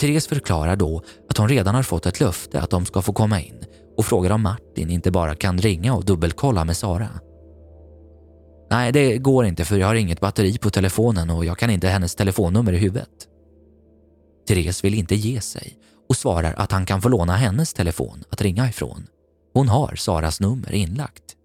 Therese 0.00 0.26
förklarar 0.26 0.76
då 0.76 1.02
att 1.28 1.36
hon 1.36 1.48
redan 1.48 1.74
har 1.74 1.82
fått 1.82 2.06
ett 2.06 2.20
löfte 2.20 2.60
att 2.60 2.70
de 2.70 2.86
ska 2.86 3.02
få 3.02 3.12
komma 3.12 3.40
in 3.40 3.64
och 3.96 4.06
frågar 4.06 4.30
om 4.30 4.42
Martin 4.42 4.90
inte 4.90 5.10
bara 5.10 5.34
kan 5.34 5.58
ringa 5.58 5.94
och 5.94 6.04
dubbelkolla 6.04 6.64
med 6.64 6.76
Sara. 6.76 7.08
Nej, 8.70 8.92
det 8.92 9.18
går 9.18 9.46
inte 9.46 9.64
för 9.64 9.78
jag 9.78 9.86
har 9.86 9.94
inget 9.94 10.20
batteri 10.20 10.58
på 10.58 10.70
telefonen 10.70 11.30
och 11.30 11.44
jag 11.44 11.58
kan 11.58 11.70
inte 11.70 11.88
hennes 11.88 12.14
telefonnummer 12.14 12.72
i 12.72 12.78
huvudet. 12.78 13.28
Therese 14.48 14.84
vill 14.84 14.94
inte 14.94 15.14
ge 15.14 15.40
sig 15.40 15.78
och 16.08 16.16
svarar 16.16 16.52
att 16.52 16.72
han 16.72 16.86
kan 16.86 17.02
få 17.02 17.08
låna 17.08 17.36
hennes 17.36 17.72
telefon 17.72 18.24
att 18.30 18.40
ringa 18.40 18.68
ifrån. 18.68 19.06
Hon 19.52 19.68
har 19.68 19.96
Saras 19.96 20.40
nummer 20.40 20.72
inlagt. 20.72 21.36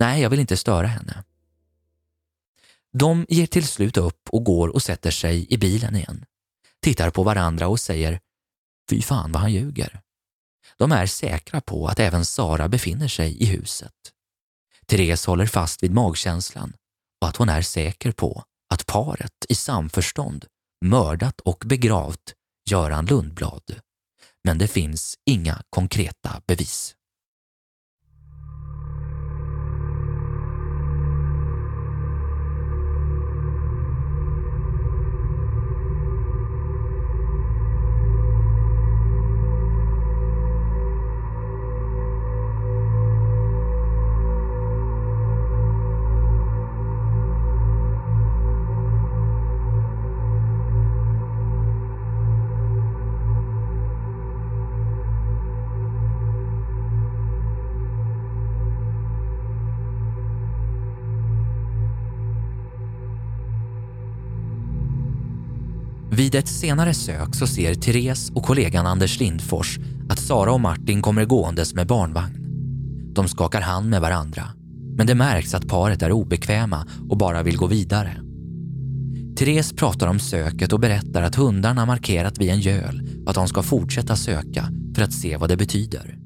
Nej, 0.00 0.22
jag 0.22 0.30
vill 0.30 0.40
inte 0.40 0.56
störa 0.56 0.86
henne. 0.86 1.24
De 2.92 3.26
ger 3.28 3.46
till 3.46 3.66
slut 3.66 3.96
upp 3.96 4.28
och 4.30 4.44
går 4.44 4.68
och 4.68 4.82
sätter 4.82 5.10
sig 5.10 5.46
i 5.52 5.58
bilen 5.58 5.96
igen. 5.96 6.24
Tittar 6.82 7.10
på 7.10 7.22
varandra 7.22 7.68
och 7.68 7.80
säger 7.80 8.20
Fy 8.90 9.02
fan 9.02 9.32
vad 9.32 9.42
han 9.42 9.52
ljuger. 9.52 10.00
De 10.76 10.92
är 10.92 11.06
säkra 11.06 11.60
på 11.60 11.86
att 11.86 12.00
även 12.00 12.24
Sara 12.24 12.68
befinner 12.68 13.08
sig 13.08 13.42
i 13.42 13.46
huset. 13.46 13.92
Therese 14.86 15.26
håller 15.26 15.46
fast 15.46 15.82
vid 15.82 15.92
magkänslan 15.92 16.72
och 17.22 17.28
att 17.28 17.36
hon 17.36 17.48
är 17.48 17.62
säker 17.62 18.12
på 18.12 18.42
att 18.74 18.86
paret 18.86 19.46
i 19.48 19.54
samförstånd 19.54 20.44
mördat 20.84 21.40
och 21.40 21.62
begravt 21.66 22.34
Göran 22.70 23.06
Lundblad. 23.06 23.80
Men 24.44 24.58
det 24.58 24.68
finns 24.68 25.14
inga 25.30 25.62
konkreta 25.70 26.42
bevis. 26.46 26.94
Vid 66.30 66.38
ett 66.38 66.48
senare 66.48 66.94
sök 66.94 67.34
så 67.34 67.46
ser 67.46 67.74
Therese 67.74 68.30
och 68.34 68.44
kollegan 68.44 68.86
Anders 68.86 69.20
Lindfors 69.20 69.78
att 70.08 70.18
Sara 70.18 70.52
och 70.52 70.60
Martin 70.60 71.02
kommer 71.02 71.24
gåendes 71.24 71.74
med 71.74 71.86
barnvagn. 71.86 72.36
De 73.14 73.28
skakar 73.28 73.60
hand 73.60 73.90
med 73.90 74.00
varandra, 74.00 74.44
men 74.96 75.06
det 75.06 75.14
märks 75.14 75.54
att 75.54 75.68
paret 75.68 76.02
är 76.02 76.12
obekväma 76.12 76.86
och 77.08 77.18
bara 77.18 77.42
vill 77.42 77.56
gå 77.56 77.66
vidare. 77.66 78.16
Therese 79.36 79.72
pratar 79.72 80.06
om 80.06 80.18
söket 80.18 80.72
och 80.72 80.80
berättar 80.80 81.22
att 81.22 81.34
hundarna 81.34 81.86
markerat 81.86 82.38
vid 82.38 82.50
en 82.50 82.60
göl 82.60 83.08
att 83.26 83.34
de 83.34 83.48
ska 83.48 83.62
fortsätta 83.62 84.16
söka 84.16 84.68
för 84.94 85.02
att 85.02 85.12
se 85.12 85.36
vad 85.36 85.48
det 85.48 85.56
betyder. 85.56 86.18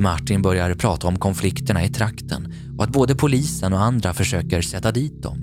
Martin 0.00 0.42
börjar 0.42 0.74
prata 0.74 1.08
om 1.08 1.18
konflikterna 1.18 1.84
i 1.84 1.88
trakten 1.88 2.54
och 2.78 2.84
att 2.84 2.92
både 2.92 3.14
polisen 3.14 3.72
och 3.72 3.82
andra 3.82 4.14
försöker 4.14 4.62
sätta 4.62 4.92
dit 4.92 5.22
dem. 5.22 5.38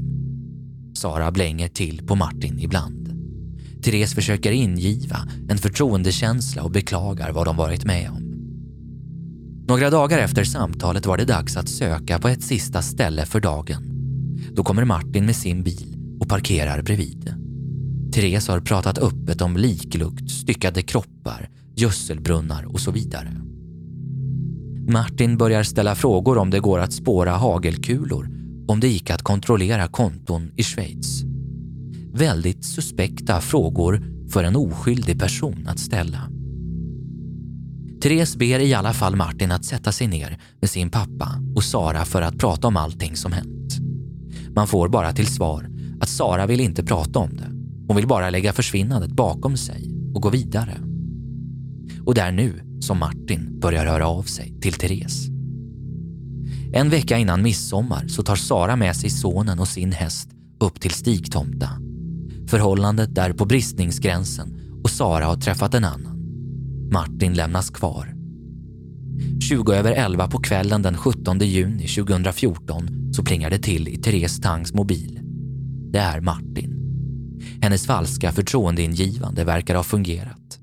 Sara 0.94 1.32
blänger 1.32 1.68
till 1.68 2.08
på 2.08 2.16
Martin 2.16 2.60
ibland. 2.60 2.97
Therese 3.84 4.14
försöker 4.14 4.52
ingiva 4.52 5.28
en 5.50 5.58
förtroendekänsla 5.58 6.64
och 6.64 6.72
beklagar 6.72 7.32
vad 7.32 7.48
de 7.48 7.58
varit 7.58 7.86
med 7.86 8.10
om. 8.10 8.28
Några 9.68 9.90
dagar 9.90 10.20
efter 10.20 10.44
samtalet 10.44 11.06
var 11.06 11.18
det 11.18 11.26
dags 11.26 11.58
att 11.58 11.70
söka 11.70 12.20
på 12.20 12.28
ett 12.28 12.44
sista 12.44 12.82
ställe 12.82 13.26
för 13.26 13.40
dagen. 13.40 13.84
Då 14.54 14.64
kommer 14.64 14.86
Martin 14.86 15.26
med 15.26 15.36
sin 15.36 15.64
bil 15.64 15.98
och 16.20 16.30
parkerar 16.30 16.82
bredvid. 16.82 17.34
Therese 18.14 18.48
har 18.48 18.60
pratat 18.60 18.98
öppet 18.98 19.42
om 19.42 19.58
liklukt, 19.58 20.32
styckade 20.32 20.82
kroppar, 20.82 21.50
gödselbrunnar 21.76 22.64
och 22.74 22.80
så 22.80 22.92
vidare. 22.92 23.42
Martin 24.90 25.38
börjar 25.38 25.64
ställa 25.64 25.96
frågor 25.96 26.38
om 26.38 26.50
det 26.50 26.60
går 26.60 26.80
att 26.80 26.94
spåra 26.94 27.32
hagelkulor, 27.32 28.30
om 28.68 28.80
det 28.80 28.88
gick 28.88 29.10
att 29.10 29.22
kontrollera 29.22 29.88
konton 29.88 30.52
i 30.56 30.64
Schweiz 30.64 31.24
väldigt 32.18 32.66
suspekta 32.66 33.42
frågor 33.42 34.04
för 34.30 34.44
en 34.44 34.56
oskyldig 34.56 35.20
person 35.20 35.68
att 35.68 35.80
ställa. 35.80 36.30
Therese 38.02 38.36
ber 38.36 38.60
i 38.60 38.74
alla 38.74 38.94
fall 38.94 39.16
Martin 39.16 39.52
att 39.52 39.66
sätta 39.66 39.92
sig 39.92 40.08
ner 40.08 40.38
med 40.62 40.70
sin 40.70 40.90
pappa 40.90 41.36
och 41.56 41.64
Sara 41.64 42.06
för 42.06 42.22
att 42.22 42.38
prata 42.38 42.68
om 42.68 42.78
allting 42.78 43.16
som 43.16 43.32
hänt. 43.32 43.78
Man 44.56 44.68
får 44.68 44.90
bara 44.90 45.14
till 45.14 45.28
svar 45.28 45.70
att 46.00 46.10
Sara 46.10 46.46
vill 46.46 46.60
inte 46.60 46.84
prata 46.84 47.20
om 47.20 47.38
det. 47.38 47.52
Hon 47.88 47.96
vill 47.96 48.08
bara 48.08 48.30
lägga 48.30 48.54
försvinnandet 48.54 49.12
bakom 49.12 49.58
sig 49.58 49.92
och 50.16 50.22
gå 50.22 50.30
vidare. 50.30 50.78
Och 52.06 52.16
det 52.16 52.22
är 52.22 52.32
nu 52.32 52.62
som 52.80 53.00
Martin 53.00 53.60
börjar 53.60 53.86
höra 53.86 54.08
av 54.08 54.24
sig 54.24 54.54
till 54.62 54.74
Therese. 54.74 55.28
En 56.74 56.90
vecka 56.90 57.18
innan 57.18 57.42
midsommar 57.42 58.08
så 58.08 58.24
tar 58.24 58.36
Sara 58.36 58.76
med 58.76 58.96
sig 58.96 59.10
sonen 59.10 59.60
och 59.60 59.68
sin 59.68 59.92
häst 59.92 60.30
upp 60.60 60.80
till 60.80 60.92
Stigtomta 60.92 61.70
Förhållandet 62.48 63.18
är 63.18 63.34
på 63.34 63.46
bristningsgränsen 63.46 64.62
och 64.84 64.90
Sara 64.90 65.26
har 65.26 65.36
träffat 65.36 65.74
en 65.74 65.86
annan. 65.86 66.18
Martin 66.92 67.34
lämnas 67.34 67.70
kvar. 67.70 68.14
20 69.42 69.74
över 69.74 69.92
11 69.92 70.28
på 70.28 70.38
kvällen 70.38 70.82
den 70.82 70.98
17 70.98 71.40
juni 71.40 71.88
2014 71.88 73.14
så 73.14 73.24
plingar 73.24 73.50
det 73.50 73.60
till 73.60 73.88
i 73.88 73.98
Therese 73.98 74.42
Tangs 74.42 74.74
mobil. 74.74 75.20
Det 75.92 76.00
är 76.00 76.22
Martin. 76.22 76.74
Hennes 77.62 77.86
falska 77.86 78.32
förtroendeingivande 78.32 79.44
verkar 79.44 79.76
ha 79.76 79.84
fungerat. 79.84 80.60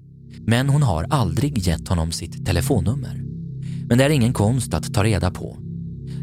Men 0.47 0.69
hon 0.69 0.83
har 0.83 1.07
aldrig 1.11 1.59
gett 1.59 1.89
honom 1.89 2.13
sitt 2.13 2.47
telefonnummer. 2.47 3.23
Men 3.89 3.99
det 3.99 4.05
är 4.05 4.11
ingen 4.11 4.33
konst 4.33 4.75
att 4.75 4.95
ta 4.95 5.05
reda 5.05 5.31
på. 5.31 5.59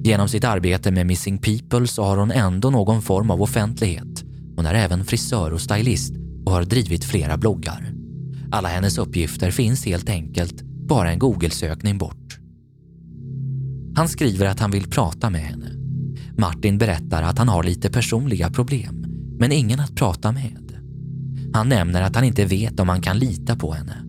Genom 0.03 0.29
sitt 0.29 0.43
arbete 0.43 0.91
med 0.91 1.07
Missing 1.07 1.37
People 1.37 1.87
så 1.87 2.03
har 2.03 2.17
hon 2.17 2.31
ändå 2.31 2.69
någon 2.69 3.01
form 3.01 3.31
av 3.31 3.41
offentlighet 3.41 4.20
hon 4.61 4.65
är 4.65 4.73
även 4.73 5.05
frisör 5.05 5.53
och 5.53 5.61
stylist 5.61 6.13
och 6.45 6.51
har 6.51 6.63
drivit 6.63 7.03
flera 7.03 7.37
bloggar. 7.37 7.93
Alla 8.51 8.67
hennes 8.67 8.97
uppgifter 8.97 9.51
finns 9.51 9.85
helt 9.85 10.09
enkelt 10.09 10.61
bara 10.87 11.11
en 11.11 11.19
Google-sökning 11.19 11.97
bort. 11.97 12.39
Han 13.95 14.09
skriver 14.09 14.45
att 14.45 14.59
han 14.59 14.71
vill 14.71 14.89
prata 14.89 15.29
med 15.29 15.41
henne. 15.41 15.71
Martin 16.37 16.77
berättar 16.77 17.23
att 17.23 17.37
han 17.37 17.49
har 17.49 17.63
lite 17.63 17.89
personliga 17.89 18.49
problem, 18.49 19.05
men 19.39 19.51
ingen 19.51 19.79
att 19.79 19.95
prata 19.95 20.31
med. 20.31 20.79
Han 21.53 21.69
nämner 21.69 22.01
att 22.01 22.15
han 22.15 22.23
inte 22.23 22.45
vet 22.45 22.79
om 22.79 22.89
han 22.89 23.01
kan 23.01 23.19
lita 23.19 23.55
på 23.55 23.71
henne. 23.71 24.05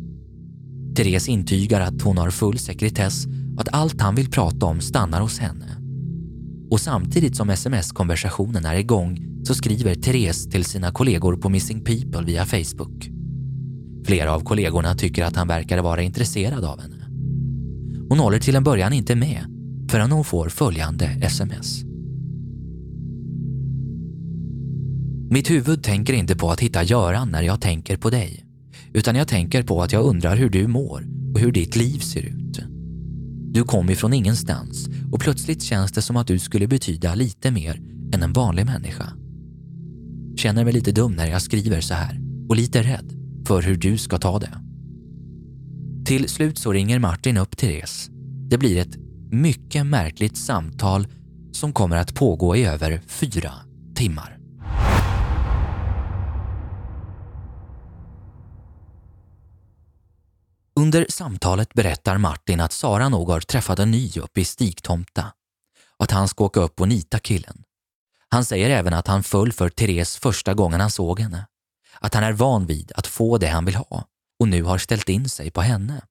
Therese 0.97 1.29
intygar 1.29 1.81
att 1.81 2.03
hon 2.03 2.19
har 2.19 2.31
full 2.31 2.59
sekretess 2.59 3.27
och 3.55 3.61
att 3.61 3.75
allt 3.75 4.01
han 4.01 4.15
vill 4.15 4.31
prata 4.31 4.67
om 4.67 4.81
stannar 4.81 5.21
hos 5.21 5.39
henne. 5.39 5.82
Och 6.73 6.81
samtidigt 6.81 7.37
som 7.37 7.51
sms-konversationen 7.51 8.65
är 8.65 8.75
igång 8.75 9.19
så 9.45 9.55
skriver 9.55 9.95
Therese 9.95 10.49
till 10.49 10.65
sina 10.65 10.93
kollegor 10.93 11.37
på 11.37 11.49
Missing 11.49 11.85
People 11.85 12.23
via 12.27 12.47
Facebook. 12.47 13.11
Flera 14.07 14.35
av 14.35 14.41
kollegorna 14.41 14.95
tycker 14.95 15.25
att 15.25 15.37
han 15.37 15.49
verkar 15.49 15.83
vara 15.83 16.03
intresserad 16.03 16.65
av 16.65 16.81
henne. 16.81 17.09
Hon 18.09 18.19
håller 18.19 18.39
till 18.39 18.57
en 18.57 18.65
början 18.65 18.93
inte 18.93 19.15
med 19.15 19.45
förrän 19.91 20.13
hon 20.13 20.25
får 20.25 20.49
följande 20.49 21.05
sms. 21.23 21.85
Mitt 25.31 25.51
huvud 25.51 25.83
tänker 25.83 26.13
inte 26.13 26.37
på 26.37 26.51
att 26.51 26.61
hitta 26.61 26.83
Göran 26.83 27.29
när 27.29 27.43
jag 27.43 27.61
tänker 27.61 27.97
på 27.97 28.11
dig. 28.11 28.45
Utan 28.93 29.17
jag 29.17 29.29
tänker 29.29 29.63
på 29.63 29.83
att 29.83 29.93
jag 29.93 30.05
undrar 30.05 30.37
hur 30.37 30.51
du 30.51 30.67
mår 30.67 31.07
och 31.35 31.41
hur 31.41 31.53
ditt 31.53 31.77
liv 31.77 31.99
ser 31.99 32.23
ut. 32.23 32.72
Du 33.53 33.65
kom 33.65 33.91
ifrån 33.91 34.13
ingenstans 34.13 34.89
och 35.13 35.21
plötsligt 35.21 35.63
känns 35.63 35.93
det 35.93 36.03
som 36.03 36.17
att 36.17 36.27
du 36.27 36.39
skulle 36.39 36.67
betyda 36.67 37.15
lite 37.15 37.51
mer 37.51 37.81
än 38.15 38.23
en 38.23 38.33
vanlig 38.33 38.67
människa. 38.67 39.13
Känner 40.37 40.65
mig 40.65 40.73
lite 40.73 40.93
dum 40.93 41.13
när 41.13 41.27
jag 41.27 41.43
skriver 41.43 41.81
så 41.81 41.95
här 41.95 42.21
och 42.49 42.57
lite 42.57 42.83
rädd 42.83 43.13
för 43.47 43.63
hur 43.63 43.77
du 43.77 43.99
ska 43.99 44.19
ta 44.19 44.39
det. 44.39 44.59
Till 46.05 46.29
slut 46.29 46.59
så 46.59 46.73
ringer 46.73 46.99
Martin 46.99 47.37
upp 47.37 47.57
Therese. 47.57 48.11
Det 48.51 48.59
blir 48.59 48.79
ett 48.79 48.97
mycket 49.31 49.87
märkligt 49.87 50.37
samtal 50.37 51.07
som 51.53 51.73
kommer 51.73 51.97
att 51.97 52.15
pågå 52.15 52.57
i 52.57 52.65
över 52.65 53.03
fyra 53.07 53.53
timmar. 53.95 54.42
Under 60.83 61.07
samtalet 61.09 61.75
berättar 61.75 62.19
Martin 62.19 62.61
att 62.61 62.73
Sara 62.73 63.09
nog 63.09 63.31
har 63.31 63.41
träffat 63.41 63.79
en 63.79 63.91
ny 63.91 64.11
uppe 64.17 64.41
i 64.41 64.45
Stigtomta 64.45 65.33
och 65.97 66.05
att 66.05 66.11
han 66.11 66.29
ska 66.29 66.45
åka 66.45 66.61
upp 66.61 66.81
och 66.81 66.89
nita 66.89 67.19
killen. 67.19 67.63
Han 68.29 68.45
säger 68.45 68.71
även 68.71 68.95
att 68.95 69.07
han 69.07 69.23
föll 69.23 69.53
för 69.53 69.69
Therese 69.69 70.17
första 70.17 70.55
gången 70.55 70.81
han 70.81 70.91
såg 70.91 71.21
henne. 71.21 71.47
Att 72.01 72.15
han 72.15 72.25
är 72.25 72.33
van 72.33 72.67
vid 72.67 72.93
att 72.95 73.07
få 73.07 73.39
det 73.39 73.47
han 73.47 73.65
vill 73.65 73.75
ha 73.75 74.05
och 74.41 74.49
nu 74.49 74.63
har 74.63 74.79
ställt 74.79 75.09
in 75.09 75.29
sig 75.29 75.51
på 75.51 75.61
henne. 75.61 76.03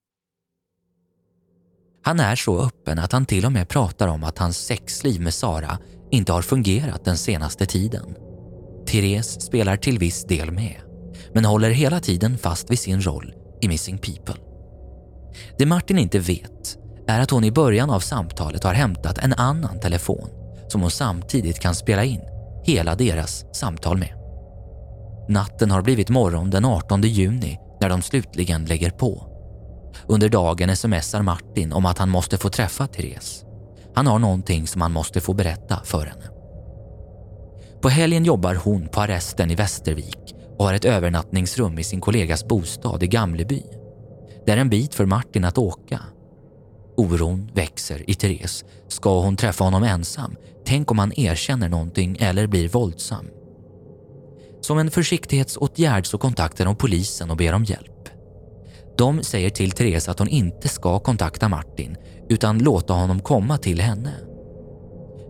Han 2.04 2.20
är 2.20 2.36
så 2.36 2.60
öppen 2.60 2.98
att 2.98 3.12
han 3.12 3.26
till 3.26 3.46
och 3.46 3.52
med 3.52 3.68
pratar 3.68 4.08
om 4.08 4.24
att 4.24 4.38
hans 4.38 4.58
sexliv 4.58 5.20
med 5.20 5.34
Sara 5.34 5.78
inte 6.10 6.32
har 6.32 6.42
fungerat 6.42 7.04
den 7.04 7.18
senaste 7.18 7.66
tiden. 7.66 8.16
Therese 8.86 9.40
spelar 9.40 9.76
till 9.76 9.98
viss 9.98 10.24
del 10.24 10.50
med, 10.50 10.80
men 11.34 11.44
håller 11.44 11.70
hela 11.70 12.00
tiden 12.00 12.38
fast 12.38 12.70
vid 12.70 12.78
sin 12.78 13.02
roll 13.02 13.34
i 13.60 13.68
Missing 13.68 13.98
People. 13.98 14.51
Det 15.58 15.66
Martin 15.66 15.98
inte 15.98 16.18
vet 16.18 16.78
är 17.08 17.20
att 17.20 17.30
hon 17.30 17.44
i 17.44 17.50
början 17.50 17.90
av 17.90 18.00
samtalet 18.00 18.64
har 18.64 18.74
hämtat 18.74 19.18
en 19.18 19.32
annan 19.32 19.80
telefon 19.80 20.28
som 20.68 20.80
hon 20.80 20.90
samtidigt 20.90 21.58
kan 21.58 21.74
spela 21.74 22.04
in 22.04 22.20
hela 22.64 22.94
deras 22.94 23.44
samtal 23.52 23.98
med. 23.98 24.14
Natten 25.28 25.70
har 25.70 25.82
blivit 25.82 26.08
morgon 26.08 26.50
den 26.50 26.64
18 26.64 27.02
juni 27.02 27.58
när 27.80 27.88
de 27.88 28.02
slutligen 28.02 28.64
lägger 28.64 28.90
på. 28.90 29.28
Under 30.06 30.28
dagen 30.28 30.76
smsar 30.76 31.22
Martin 31.22 31.72
om 31.72 31.86
att 31.86 31.98
han 31.98 32.08
måste 32.08 32.38
få 32.38 32.48
träffa 32.48 32.86
Therese. 32.86 33.44
Han 33.94 34.06
har 34.06 34.18
någonting 34.18 34.66
som 34.66 34.80
han 34.80 34.92
måste 34.92 35.20
få 35.20 35.34
berätta 35.34 35.80
för 35.84 36.06
henne. 36.06 36.24
På 37.82 37.88
helgen 37.88 38.24
jobbar 38.24 38.54
hon 38.54 38.88
på 38.88 39.00
arresten 39.00 39.50
i 39.50 39.54
Västervik 39.54 40.34
och 40.58 40.64
har 40.64 40.74
ett 40.74 40.84
övernattningsrum 40.84 41.78
i 41.78 41.84
sin 41.84 42.00
kollegas 42.00 42.44
bostad 42.44 43.02
i 43.02 43.06
Gamleby. 43.06 43.62
Det 44.46 44.52
är 44.52 44.56
en 44.56 44.70
bit 44.70 44.94
för 44.94 45.06
Martin 45.06 45.44
att 45.44 45.58
åka. 45.58 46.00
Oron 46.96 47.50
växer 47.54 48.10
i 48.10 48.14
Therese. 48.14 48.64
Ska 48.88 49.20
hon 49.20 49.36
träffa 49.36 49.64
honom 49.64 49.82
ensam? 49.82 50.36
Tänk 50.64 50.90
om 50.90 50.98
han 50.98 51.12
erkänner 51.16 51.68
någonting 51.68 52.16
eller 52.20 52.46
blir 52.46 52.68
våldsam? 52.68 53.26
Som 54.60 54.78
en 54.78 54.90
försiktighetsåtgärd 54.90 56.06
så 56.06 56.18
kontaktar 56.18 56.66
hon 56.66 56.76
polisen 56.76 57.30
och 57.30 57.36
ber 57.36 57.52
om 57.52 57.64
hjälp. 57.64 58.08
De 58.98 59.22
säger 59.22 59.50
till 59.50 59.70
Therese 59.70 60.08
att 60.08 60.18
hon 60.18 60.28
inte 60.28 60.68
ska 60.68 60.98
kontakta 60.98 61.48
Martin 61.48 61.96
utan 62.28 62.58
låta 62.58 62.92
honom 62.92 63.20
komma 63.20 63.58
till 63.58 63.80
henne. 63.80 64.12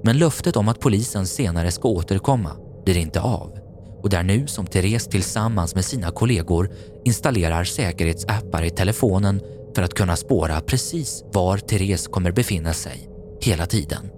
Men 0.03 0.19
löftet 0.19 0.57
om 0.57 0.69
att 0.69 0.81
polisen 0.81 1.27
senare 1.27 1.71
ska 1.71 1.89
återkomma 1.89 2.57
blir 2.85 2.97
inte 2.97 3.21
av 3.21 3.62
och 4.03 4.11
det 4.11 4.17
är 4.17 4.23
nu 4.23 4.47
som 4.47 4.67
Therese 4.67 5.07
tillsammans 5.09 5.75
med 5.75 5.85
sina 5.85 6.11
kollegor 6.11 6.71
installerar 7.05 7.65
säkerhetsappar 7.65 8.65
i 8.65 8.71
telefonen 8.71 9.41
för 9.75 9.83
att 9.83 9.95
kunna 9.95 10.17
spåra 10.17 10.61
precis 10.61 11.25
var 11.33 11.59
Therese 11.59 12.07
kommer 12.07 12.33
befinna 12.33 12.73
sig 12.73 13.09
hela 13.41 13.67
tiden. 13.67 14.11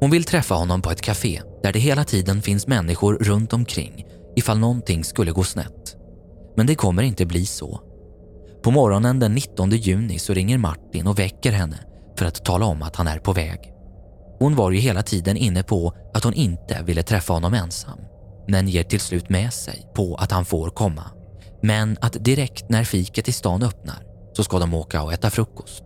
Hon 0.00 0.10
vill 0.10 0.24
träffa 0.24 0.54
honom 0.54 0.82
på 0.82 0.90
ett 0.90 1.00
café 1.00 1.42
där 1.62 1.72
det 1.72 1.78
hela 1.78 2.04
tiden 2.04 2.42
finns 2.42 2.66
människor 2.66 3.14
runt 3.14 3.52
omkring 3.52 4.06
ifall 4.36 4.58
någonting 4.58 5.04
skulle 5.04 5.32
gå 5.32 5.44
snett. 5.44 5.96
Men 6.56 6.66
det 6.66 6.74
kommer 6.74 7.02
inte 7.02 7.26
bli 7.26 7.46
så. 7.46 7.80
På 8.62 8.70
morgonen 8.70 9.18
den 9.18 9.34
19 9.34 9.70
juni 9.70 10.18
så 10.18 10.34
ringer 10.34 10.58
Martin 10.58 11.06
och 11.06 11.18
väcker 11.18 11.52
henne 11.52 11.78
för 12.18 12.26
att 12.26 12.44
tala 12.44 12.66
om 12.66 12.82
att 12.82 12.96
han 12.96 13.06
är 13.06 13.18
på 13.18 13.32
väg. 13.32 13.71
Hon 14.42 14.56
var 14.56 14.70
ju 14.70 14.78
hela 14.78 15.02
tiden 15.02 15.36
inne 15.36 15.62
på 15.62 15.94
att 16.14 16.24
hon 16.24 16.34
inte 16.34 16.82
ville 16.82 17.02
träffa 17.02 17.32
honom 17.32 17.54
ensam 17.54 17.98
men 18.48 18.68
ger 18.68 18.82
till 18.82 19.00
slut 19.00 19.28
med 19.28 19.52
sig 19.52 19.86
på 19.94 20.14
att 20.14 20.32
han 20.32 20.44
får 20.44 20.70
komma. 20.70 21.04
Men 21.60 21.96
att 22.00 22.24
direkt 22.24 22.68
när 22.68 22.84
fiket 22.84 23.28
i 23.28 23.32
stan 23.32 23.62
öppnar 23.62 24.02
så 24.32 24.44
ska 24.44 24.58
de 24.58 24.74
åka 24.74 25.02
och 25.02 25.12
äta 25.12 25.30
frukost. 25.30 25.84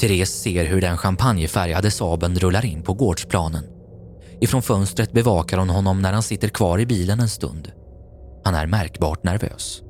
Therese 0.00 0.42
ser 0.42 0.64
hur 0.64 0.80
den 0.80 0.98
champagnefärgade 0.98 1.90
Saben 1.90 2.38
rullar 2.38 2.64
in 2.64 2.82
på 2.82 2.94
gårdsplanen. 2.94 3.64
Ifrån 4.40 4.62
fönstret 4.62 5.12
bevakar 5.12 5.58
hon 5.58 5.70
honom 5.70 6.02
när 6.02 6.12
han 6.12 6.22
sitter 6.22 6.48
kvar 6.48 6.78
i 6.78 6.86
bilen 6.86 7.20
en 7.20 7.28
stund. 7.28 7.72
Han 8.44 8.54
är 8.54 8.66
märkbart 8.66 9.24
nervös. 9.24 9.82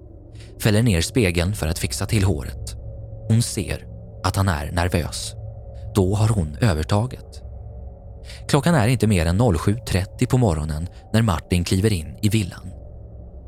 Fäller 0.63 0.83
ner 0.83 1.01
spegeln 1.01 1.55
för 1.55 1.67
att 1.67 1.79
fixa 1.79 2.07
till 2.07 2.25
håret. 2.25 2.77
Hon 3.29 3.43
ser 3.43 3.87
att 4.25 4.37
han 4.37 4.49
är 4.49 4.73
nervös. 4.73 5.35
Då 5.95 6.15
har 6.15 6.29
hon 6.29 6.57
övertaget. 6.61 7.43
Klockan 8.49 8.75
är 8.75 8.89
inte 8.89 9.07
mer 9.07 9.27
än 9.27 9.41
07.30 9.41 10.27
på 10.27 10.39
morgonen 10.39 10.89
när 11.13 11.23
Martin 11.23 11.65
kliver 11.65 11.93
in 11.93 12.17
i 12.23 12.29
villan. 12.29 12.71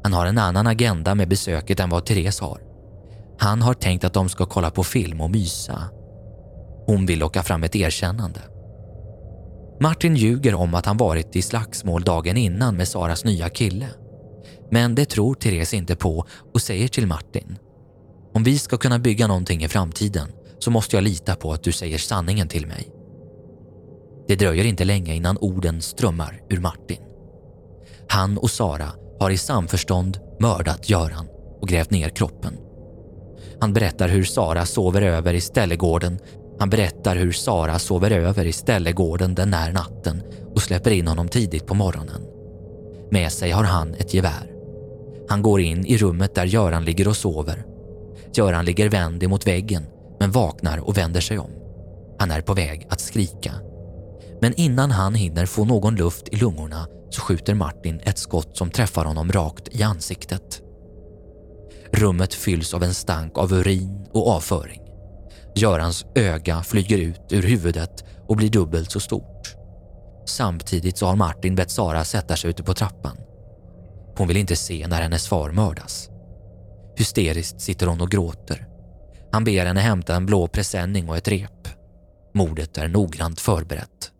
Han 0.02 0.12
har 0.12 0.26
en 0.26 0.38
annan 0.38 0.66
agenda 0.66 1.14
med 1.14 1.28
besöket 1.28 1.80
än 1.80 1.90
vad 1.90 2.06
Therese 2.06 2.40
har. 2.40 2.60
Han 3.38 3.62
har 3.62 3.74
tänkt 3.74 4.04
att 4.04 4.12
de 4.12 4.28
ska 4.28 4.46
kolla 4.46 4.70
på 4.70 4.84
film 4.84 5.20
och 5.20 5.30
mysa. 5.30 5.82
Hon 6.86 7.06
vill 7.06 7.18
locka 7.18 7.42
fram 7.42 7.64
ett 7.64 7.76
erkännande. 7.76 8.40
Martin 9.80 10.16
ljuger 10.16 10.54
om 10.54 10.74
att 10.74 10.86
han 10.86 10.96
varit 10.96 11.36
i 11.36 11.42
slagsmål 11.42 12.02
dagen 12.02 12.36
innan 12.36 12.76
med 12.76 12.88
Saras 12.88 13.24
nya 13.24 13.48
kille. 13.48 13.88
Men 14.70 14.94
det 14.94 15.04
tror 15.04 15.34
Therese 15.34 15.74
inte 15.74 15.96
på 15.96 16.26
och 16.54 16.62
säger 16.62 16.88
till 16.88 17.06
Martin. 17.06 17.58
Om 18.34 18.44
vi 18.44 18.58
ska 18.58 18.76
kunna 18.76 18.98
bygga 18.98 19.26
någonting 19.26 19.64
i 19.64 19.68
framtiden 19.68 20.28
så 20.64 20.70
måste 20.70 20.96
jag 20.96 21.02
lita 21.02 21.36
på 21.36 21.52
att 21.52 21.62
du 21.62 21.72
säger 21.72 21.98
sanningen 21.98 22.48
till 22.48 22.66
mig. 22.66 22.88
Det 24.28 24.36
dröjer 24.36 24.64
inte 24.64 24.84
länge 24.84 25.14
innan 25.14 25.38
orden 25.38 25.82
strömmar 25.82 26.42
ur 26.50 26.60
Martin. 26.60 27.00
Han 28.08 28.38
och 28.38 28.50
Sara 28.50 28.88
har 29.20 29.30
i 29.30 29.36
samförstånd 29.36 30.18
mördat 30.40 30.88
Göran 30.88 31.26
och 31.60 31.68
grävt 31.68 31.90
ner 31.90 32.08
kroppen. 32.08 32.56
Han 33.60 33.72
berättar 33.72 34.08
hur 34.08 34.24
Sara 34.24 34.66
sover 34.66 35.02
över 35.02 35.34
i 35.34 35.40
ställegården. 35.40 36.18
Han 36.58 36.70
berättar 36.70 37.16
hur 37.16 37.32
Sara 37.32 37.78
sover 37.78 38.10
över 38.10 38.44
i 38.44 38.52
ställegården 38.52 39.34
den 39.34 39.52
här 39.52 39.72
natten 39.72 40.22
och 40.54 40.62
släpper 40.62 40.90
in 40.90 41.08
honom 41.08 41.28
tidigt 41.28 41.66
på 41.66 41.74
morgonen. 41.74 42.22
Med 43.10 43.32
sig 43.32 43.50
har 43.50 43.64
han 43.64 43.94
ett 43.94 44.14
gevär. 44.14 44.50
Han 45.28 45.42
går 45.42 45.60
in 45.60 45.86
i 45.86 45.96
rummet 45.96 46.34
där 46.34 46.46
Göran 46.46 46.84
ligger 46.84 47.08
och 47.08 47.16
sover. 47.16 47.64
Göran 48.34 48.64
ligger 48.64 48.88
vänd 48.88 49.22
emot 49.22 49.46
väggen 49.46 49.86
men 50.24 50.30
vaknar 50.30 50.78
och 50.78 50.96
vänder 50.98 51.20
sig 51.20 51.38
om. 51.38 51.50
Han 52.18 52.30
är 52.30 52.40
på 52.40 52.54
väg 52.54 52.86
att 52.90 53.00
skrika. 53.00 53.52
Men 54.40 54.54
innan 54.54 54.90
han 54.90 55.14
hinner 55.14 55.46
få 55.46 55.64
någon 55.64 55.96
luft 55.96 56.28
i 56.28 56.36
lungorna 56.36 56.86
så 57.10 57.20
skjuter 57.20 57.54
Martin 57.54 58.00
ett 58.04 58.18
skott 58.18 58.56
som 58.56 58.70
träffar 58.70 59.04
honom 59.04 59.32
rakt 59.32 59.68
i 59.68 59.82
ansiktet. 59.82 60.62
Rummet 61.92 62.34
fylls 62.34 62.74
av 62.74 62.82
en 62.82 62.94
stank 62.94 63.38
av 63.38 63.52
urin 63.52 64.06
och 64.12 64.28
avföring. 64.28 64.80
Görans 65.54 66.06
öga 66.14 66.62
flyger 66.62 66.98
ut 66.98 67.20
ur 67.30 67.42
huvudet 67.42 68.04
och 68.28 68.36
blir 68.36 68.50
dubbelt 68.50 68.90
så 68.90 69.00
stort. 69.00 69.54
Samtidigt 70.26 70.98
så 70.98 71.06
har 71.06 71.16
Martin 71.16 71.54
bett 71.54 71.70
Sara 71.70 72.04
sätta 72.04 72.36
sig 72.36 72.50
ute 72.50 72.62
på 72.62 72.74
trappan. 72.74 73.16
Hon 74.16 74.28
vill 74.28 74.36
inte 74.36 74.56
se 74.56 74.86
när 74.86 75.02
hennes 75.02 75.28
far 75.28 75.50
mördas. 75.50 76.08
Hysteriskt 76.96 77.60
sitter 77.60 77.86
hon 77.86 78.00
och 78.00 78.10
gråter. 78.10 78.73
Han 79.34 79.44
ber 79.44 79.66
henne 79.66 79.80
hämta 79.80 80.14
en 80.14 80.26
blå 80.26 80.46
presenning 80.46 81.08
och 81.08 81.16
ett 81.16 81.28
rep. 81.28 81.68
Mordet 82.34 82.78
är 82.78 82.88
noggrant 82.88 83.40
förberett. 83.40 84.12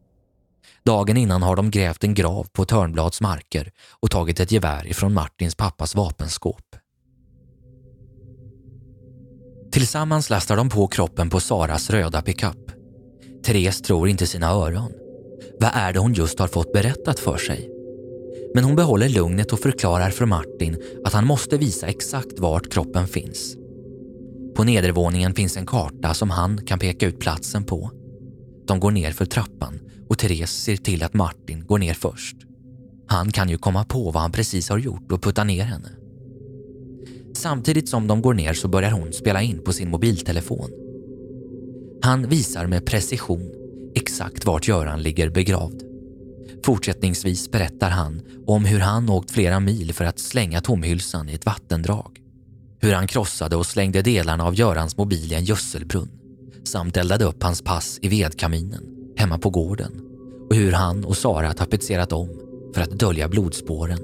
Dagen 0.85 1.17
innan 1.17 1.43
har 1.43 1.57
de 1.57 1.71
grävt 1.71 2.05
en 2.05 2.15
grav 2.15 2.47
på 2.53 2.65
Törnblads 2.65 3.21
marker 3.21 3.71
och 3.91 4.11
tagit 4.11 4.41
ett 4.41 4.53
gevär 4.53 4.87
ifrån 4.87 5.15
Martins 5.15 5.55
pappas 5.55 5.95
vapenskåp. 5.95 6.77
Tillsammans 9.73 10.31
lastar 10.31 10.57
de 10.57 10.69
på 10.69 10.87
kroppen 10.87 11.31
på 11.31 11.41
Saras 11.41 11.91
röda 11.91 12.23
pickup. 12.23 12.71
Therese 13.45 13.83
tror 13.83 14.09
inte 14.09 14.27
sina 14.27 14.51
öron. 14.51 14.93
Vad 15.61 15.71
är 15.75 15.93
det 15.93 15.99
hon 15.99 16.15
just 16.15 16.39
har 16.39 16.49
fått 16.49 16.73
berättat 16.73 17.19
för 17.19 17.37
sig? 17.37 17.71
Men 18.55 18.65
hon 18.65 18.77
behåller 18.77 19.09
lugnet 19.09 19.53
och 19.53 19.61
förklarar 19.61 20.11
för 20.11 20.27
Martin 20.27 20.83
att 21.05 21.13
han 21.13 21.27
måste 21.27 21.57
visa 21.57 21.87
exakt 21.87 22.39
vart 22.39 22.73
kroppen 22.73 23.09
finns. 23.09 23.64
På 24.55 24.65
nedervåningen 24.65 25.35
finns 25.35 25.57
en 25.57 25.67
karta 25.67 26.15
som 26.15 26.31
han 26.31 26.65
kan 26.67 26.79
peka 26.79 27.07
ut 27.07 27.21
platsen 27.21 27.65
på. 27.65 27.91
De 28.67 28.81
går 28.81 28.91
ner 28.91 29.13
för 29.13 29.25
trappan 29.25 29.81
och 30.09 30.19
Therese 30.19 30.51
ser 30.51 30.77
till 30.77 31.03
att 31.03 31.15
Martin 31.15 31.67
går 31.67 31.79
ner 31.79 31.95
först. 31.95 32.37
Han 33.07 33.33
kan 33.33 33.49
ju 33.49 33.59
komma 33.59 33.85
på 33.85 34.11
vad 34.11 34.23
han 34.23 34.33
precis 34.33 34.69
har 34.69 34.79
gjort 34.79 35.13
och 35.13 35.23
putta 35.23 35.45
ner 35.45 35.65
henne. 35.65 35.89
Samtidigt 37.35 37.89
som 37.89 38.07
de 38.07 38.23
går 38.23 38.35
ner 38.35 38.53
så 38.53 38.69
börjar 38.69 38.91
hon 38.91 39.13
spela 39.13 39.43
in 39.43 39.63
på 39.65 39.73
sin 39.73 39.91
mobiltelefon. 39.91 40.71
Han 42.03 42.29
visar 42.29 42.67
med 42.67 42.87
precision 42.87 43.51
exakt 43.95 44.47
vart 44.47 44.69
Göran 44.69 45.03
ligger 45.03 45.31
begravd. 45.31 45.83
Fortsättningsvis 46.65 47.51
berättar 47.51 47.91
han 47.91 48.23
om 48.47 48.65
hur 48.65 48.81
han 48.81 49.11
åkt 49.11 49.31
flera 49.31 49.61
mil 49.61 49.93
för 49.93 50.05
att 50.05 50.19
slänga 50.19 50.61
tomhylsan 50.61 51.29
i 51.29 51.35
ett 51.35 51.47
vattendrag. 51.47 52.24
Hur 52.85 52.93
han 52.93 53.07
krossade 53.07 53.57
och 53.57 53.67
slängde 53.67 54.03
delarna 54.03 54.45
av 54.45 54.55
Görans 54.55 54.97
mobil 54.97 55.33
i 55.33 55.35
en 55.35 55.45
gödselbrunn 55.45 56.09
samt 56.65 56.97
eldade 56.97 57.25
upp 57.25 57.43
hans 57.43 57.63
pass 57.63 57.99
i 58.03 58.09
vedkaminen 58.09 58.85
hemma 59.17 59.39
på 59.39 59.51
gården 59.51 60.01
och 60.51 60.57
hur 60.57 60.73
han 60.73 61.05
och 61.05 61.17
Sara 61.17 61.53
tapetserat 61.53 62.13
om 62.13 62.29
för 62.75 62.83
att 62.83 62.91
dölja 62.91 63.29
blodspåren. 63.29 63.99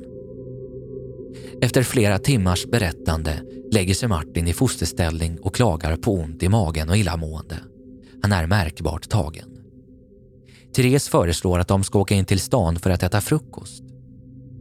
Efter 1.62 1.82
flera 1.82 2.18
timmars 2.18 2.66
berättande 2.66 3.42
lägger 3.72 3.94
sig 3.94 4.08
Martin 4.08 4.48
i 4.48 4.52
fosterställning 4.52 5.38
och 5.40 5.54
klagar 5.54 5.96
på 5.96 6.14
ont 6.14 6.42
i 6.42 6.48
magen 6.48 6.88
och 6.88 6.96
illamående. 6.96 7.56
Han 8.22 8.32
är 8.32 8.46
märkbart 8.46 9.08
tagen. 9.08 9.48
Therese 10.76 11.08
föreslår 11.08 11.58
att 11.58 11.68
de 11.68 11.84
ska 11.84 11.98
åka 11.98 12.14
in 12.14 12.24
till 12.24 12.40
stan 12.40 12.76
för 12.76 12.90
att 12.90 13.02
äta 13.02 13.20
frukost. 13.20 13.82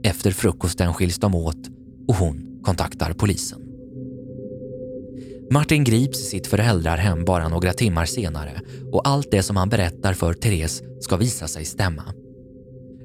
Efter 0.03 0.31
frukosten 0.31 0.93
skiljs 0.93 1.19
de 1.19 1.35
åt 1.35 1.69
och 2.07 2.15
hon 2.15 2.61
kontaktar 2.63 3.13
polisen. 3.13 3.68
Martin 5.51 5.83
grips 5.83 6.19
i 6.19 6.23
sitt 6.23 6.47
föräldrarhem 6.47 7.25
bara 7.25 7.47
några 7.47 7.73
timmar 7.73 8.05
senare 8.05 8.61
och 8.91 9.07
allt 9.07 9.31
det 9.31 9.43
som 9.43 9.55
han 9.55 9.69
berättar 9.69 10.13
för 10.13 10.33
Therese 10.33 10.83
ska 11.01 11.17
visa 11.17 11.47
sig 11.47 11.65
stämma. 11.65 12.13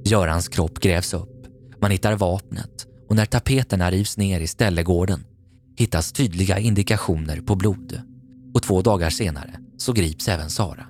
Görans 0.05 0.49
kropp 0.49 0.81
grävs 0.81 1.15
upp, 1.15 1.47
man 1.81 1.91
hittar 1.91 2.17
vapnet 2.17 2.87
och 3.09 3.17
när 3.17 3.27
tapeterna 3.27 3.91
rivs 3.91 4.17
ner 4.17 4.41
i 4.41 4.47
ställegården 4.47 5.25
hittas 5.77 6.13
tydliga 6.13 6.59
indikationer 6.59 7.41
på 7.41 7.55
blod. 7.55 8.01
Och 8.55 8.63
två 8.63 8.83
dagar 8.83 9.11
senare 9.11 9.55
så 9.79 9.93
grips 9.93 10.29
även 10.29 10.51
Sara. 10.51 10.87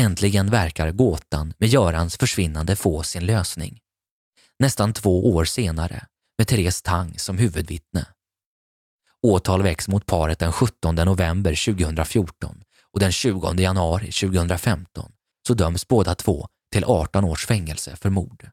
Äntligen 0.00 0.50
verkar 0.50 0.92
gåtan 0.92 1.52
med 1.58 1.68
Görans 1.68 2.16
försvinnande 2.16 2.76
få 2.76 3.02
sin 3.02 3.26
lösning 3.26 3.78
nästan 4.58 4.92
två 4.92 5.34
år 5.34 5.44
senare 5.44 6.06
med 6.38 6.48
Therese 6.48 6.82
Tang 6.82 7.18
som 7.18 7.38
huvudvittne. 7.38 8.06
Åtal 9.22 9.62
väcks 9.62 9.88
mot 9.88 10.06
paret 10.06 10.38
den 10.38 10.52
17 10.52 10.94
november 10.94 11.74
2014 11.74 12.62
och 12.92 13.00
den 13.00 13.12
20 13.12 13.54
januari 13.54 14.12
2015 14.12 15.12
så 15.46 15.54
döms 15.54 15.88
båda 15.88 16.14
två 16.14 16.48
till 16.72 16.84
18 16.84 17.24
års 17.24 17.46
fängelse 17.46 17.96
för 17.96 18.10
mord. 18.10 18.50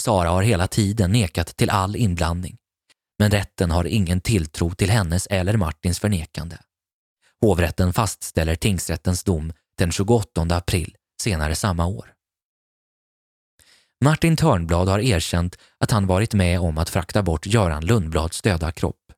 Sara 0.00 0.28
har 0.28 0.42
hela 0.42 0.68
tiden 0.68 1.12
nekat 1.12 1.56
till 1.56 1.70
all 1.70 1.96
inblandning, 1.96 2.56
men 3.18 3.30
rätten 3.30 3.70
har 3.70 3.84
ingen 3.84 4.20
tilltro 4.20 4.74
till 4.74 4.90
hennes 4.90 5.26
eller 5.26 5.56
Martins 5.56 5.98
förnekande. 5.98 6.58
Hovrätten 7.40 7.92
fastställer 7.92 8.54
tingsrättens 8.54 9.24
dom 9.24 9.52
den 9.78 9.92
28 9.92 10.40
april 10.50 10.96
senare 11.22 11.54
samma 11.54 11.86
år. 11.86 12.15
Martin 14.04 14.36
Törnblad 14.36 14.88
har 14.88 14.98
erkänt 14.98 15.58
att 15.80 15.90
han 15.90 16.06
varit 16.06 16.34
med 16.34 16.60
om 16.60 16.78
att 16.78 16.90
frakta 16.90 17.22
bort 17.22 17.46
Göran 17.46 17.86
Lundblads 17.86 18.42
döda 18.42 18.72
kropp. 18.72 19.12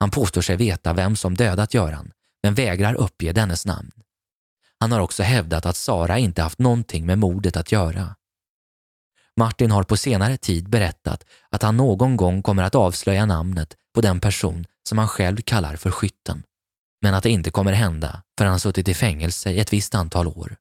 Han 0.00 0.10
påstår 0.10 0.40
sig 0.40 0.56
veta 0.56 0.92
vem 0.92 1.16
som 1.16 1.34
dödat 1.34 1.74
Göran, 1.74 2.12
men 2.42 2.54
vägrar 2.54 2.94
uppge 2.94 3.32
dennes 3.32 3.66
namn. 3.66 3.90
Han 4.80 4.92
har 4.92 5.00
också 5.00 5.22
hävdat 5.22 5.66
att 5.66 5.76
Sara 5.76 6.18
inte 6.18 6.42
haft 6.42 6.58
någonting 6.58 7.06
med 7.06 7.18
mordet 7.18 7.56
att 7.56 7.72
göra. 7.72 8.14
Martin 9.36 9.70
har 9.70 9.82
på 9.82 9.96
senare 9.96 10.36
tid 10.36 10.68
berättat 10.68 11.24
att 11.50 11.62
han 11.62 11.76
någon 11.76 12.16
gång 12.16 12.42
kommer 12.42 12.62
att 12.62 12.74
avslöja 12.74 13.26
namnet 13.26 13.74
på 13.94 14.00
den 14.00 14.20
person 14.20 14.66
som 14.88 14.98
han 14.98 15.08
själv 15.08 15.36
kallar 15.36 15.76
för 15.76 15.90
skytten, 15.90 16.42
men 17.02 17.14
att 17.14 17.22
det 17.22 17.30
inte 17.30 17.50
kommer 17.50 17.72
hända 17.72 18.22
förrän 18.38 18.50
han 18.50 18.60
suttit 18.60 18.88
i 18.88 18.94
fängelse 18.94 19.50
i 19.50 19.60
ett 19.60 19.72
visst 19.72 19.94
antal 19.94 20.26
år. 20.26 20.56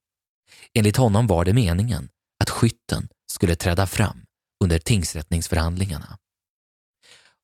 Enligt 0.73 0.97
honom 0.97 1.27
var 1.27 1.45
det 1.45 1.53
meningen 1.53 2.09
att 2.39 2.49
skytten 2.49 3.07
skulle 3.27 3.55
träda 3.55 3.87
fram 3.87 4.21
under 4.63 4.79
tingsrättningsförhandlingarna. 4.79 6.17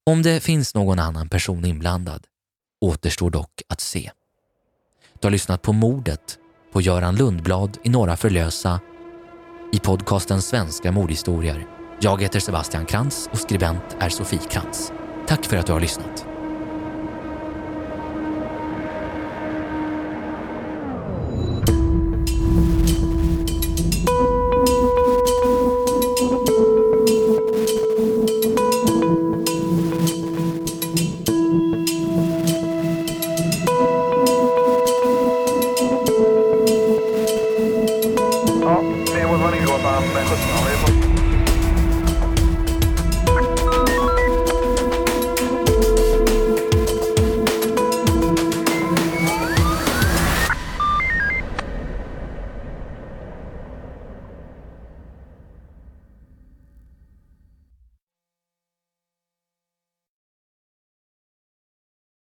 Om 0.06 0.22
det 0.22 0.44
finns 0.44 0.76
någon 0.76 1.00
annan 1.00 1.30
person 1.30 1.66
inblandad 1.66 2.28
återstår 2.82 3.30
dock 3.30 3.62
att 3.70 3.82
se. 3.82 4.12
Du 5.20 5.26
har 5.26 5.32
lyssnat 5.32 5.62
på 5.62 5.74
mordet 5.74 6.38
på 6.74 6.82
Göran 6.82 7.16
Lundblad 7.16 7.78
i 7.84 7.90
Norra 7.90 8.18
Förlösa 8.18 8.80
i 9.74 9.80
podcasten 9.80 10.42
Svenska 10.42 10.92
mordhistorier. 10.92 11.68
Jag 12.00 12.22
heter 12.22 12.40
Sebastian 12.40 12.86
Krantz 12.86 13.30
och 13.32 13.40
skribent 13.40 13.98
är 14.00 14.10
Sofie 14.10 14.40
Krantz. 14.40 14.92
Tack 15.28 15.46
för 15.46 15.58
att 15.58 15.66
du 15.66 15.74
har 15.74 15.80
lyssnat. 15.80 16.33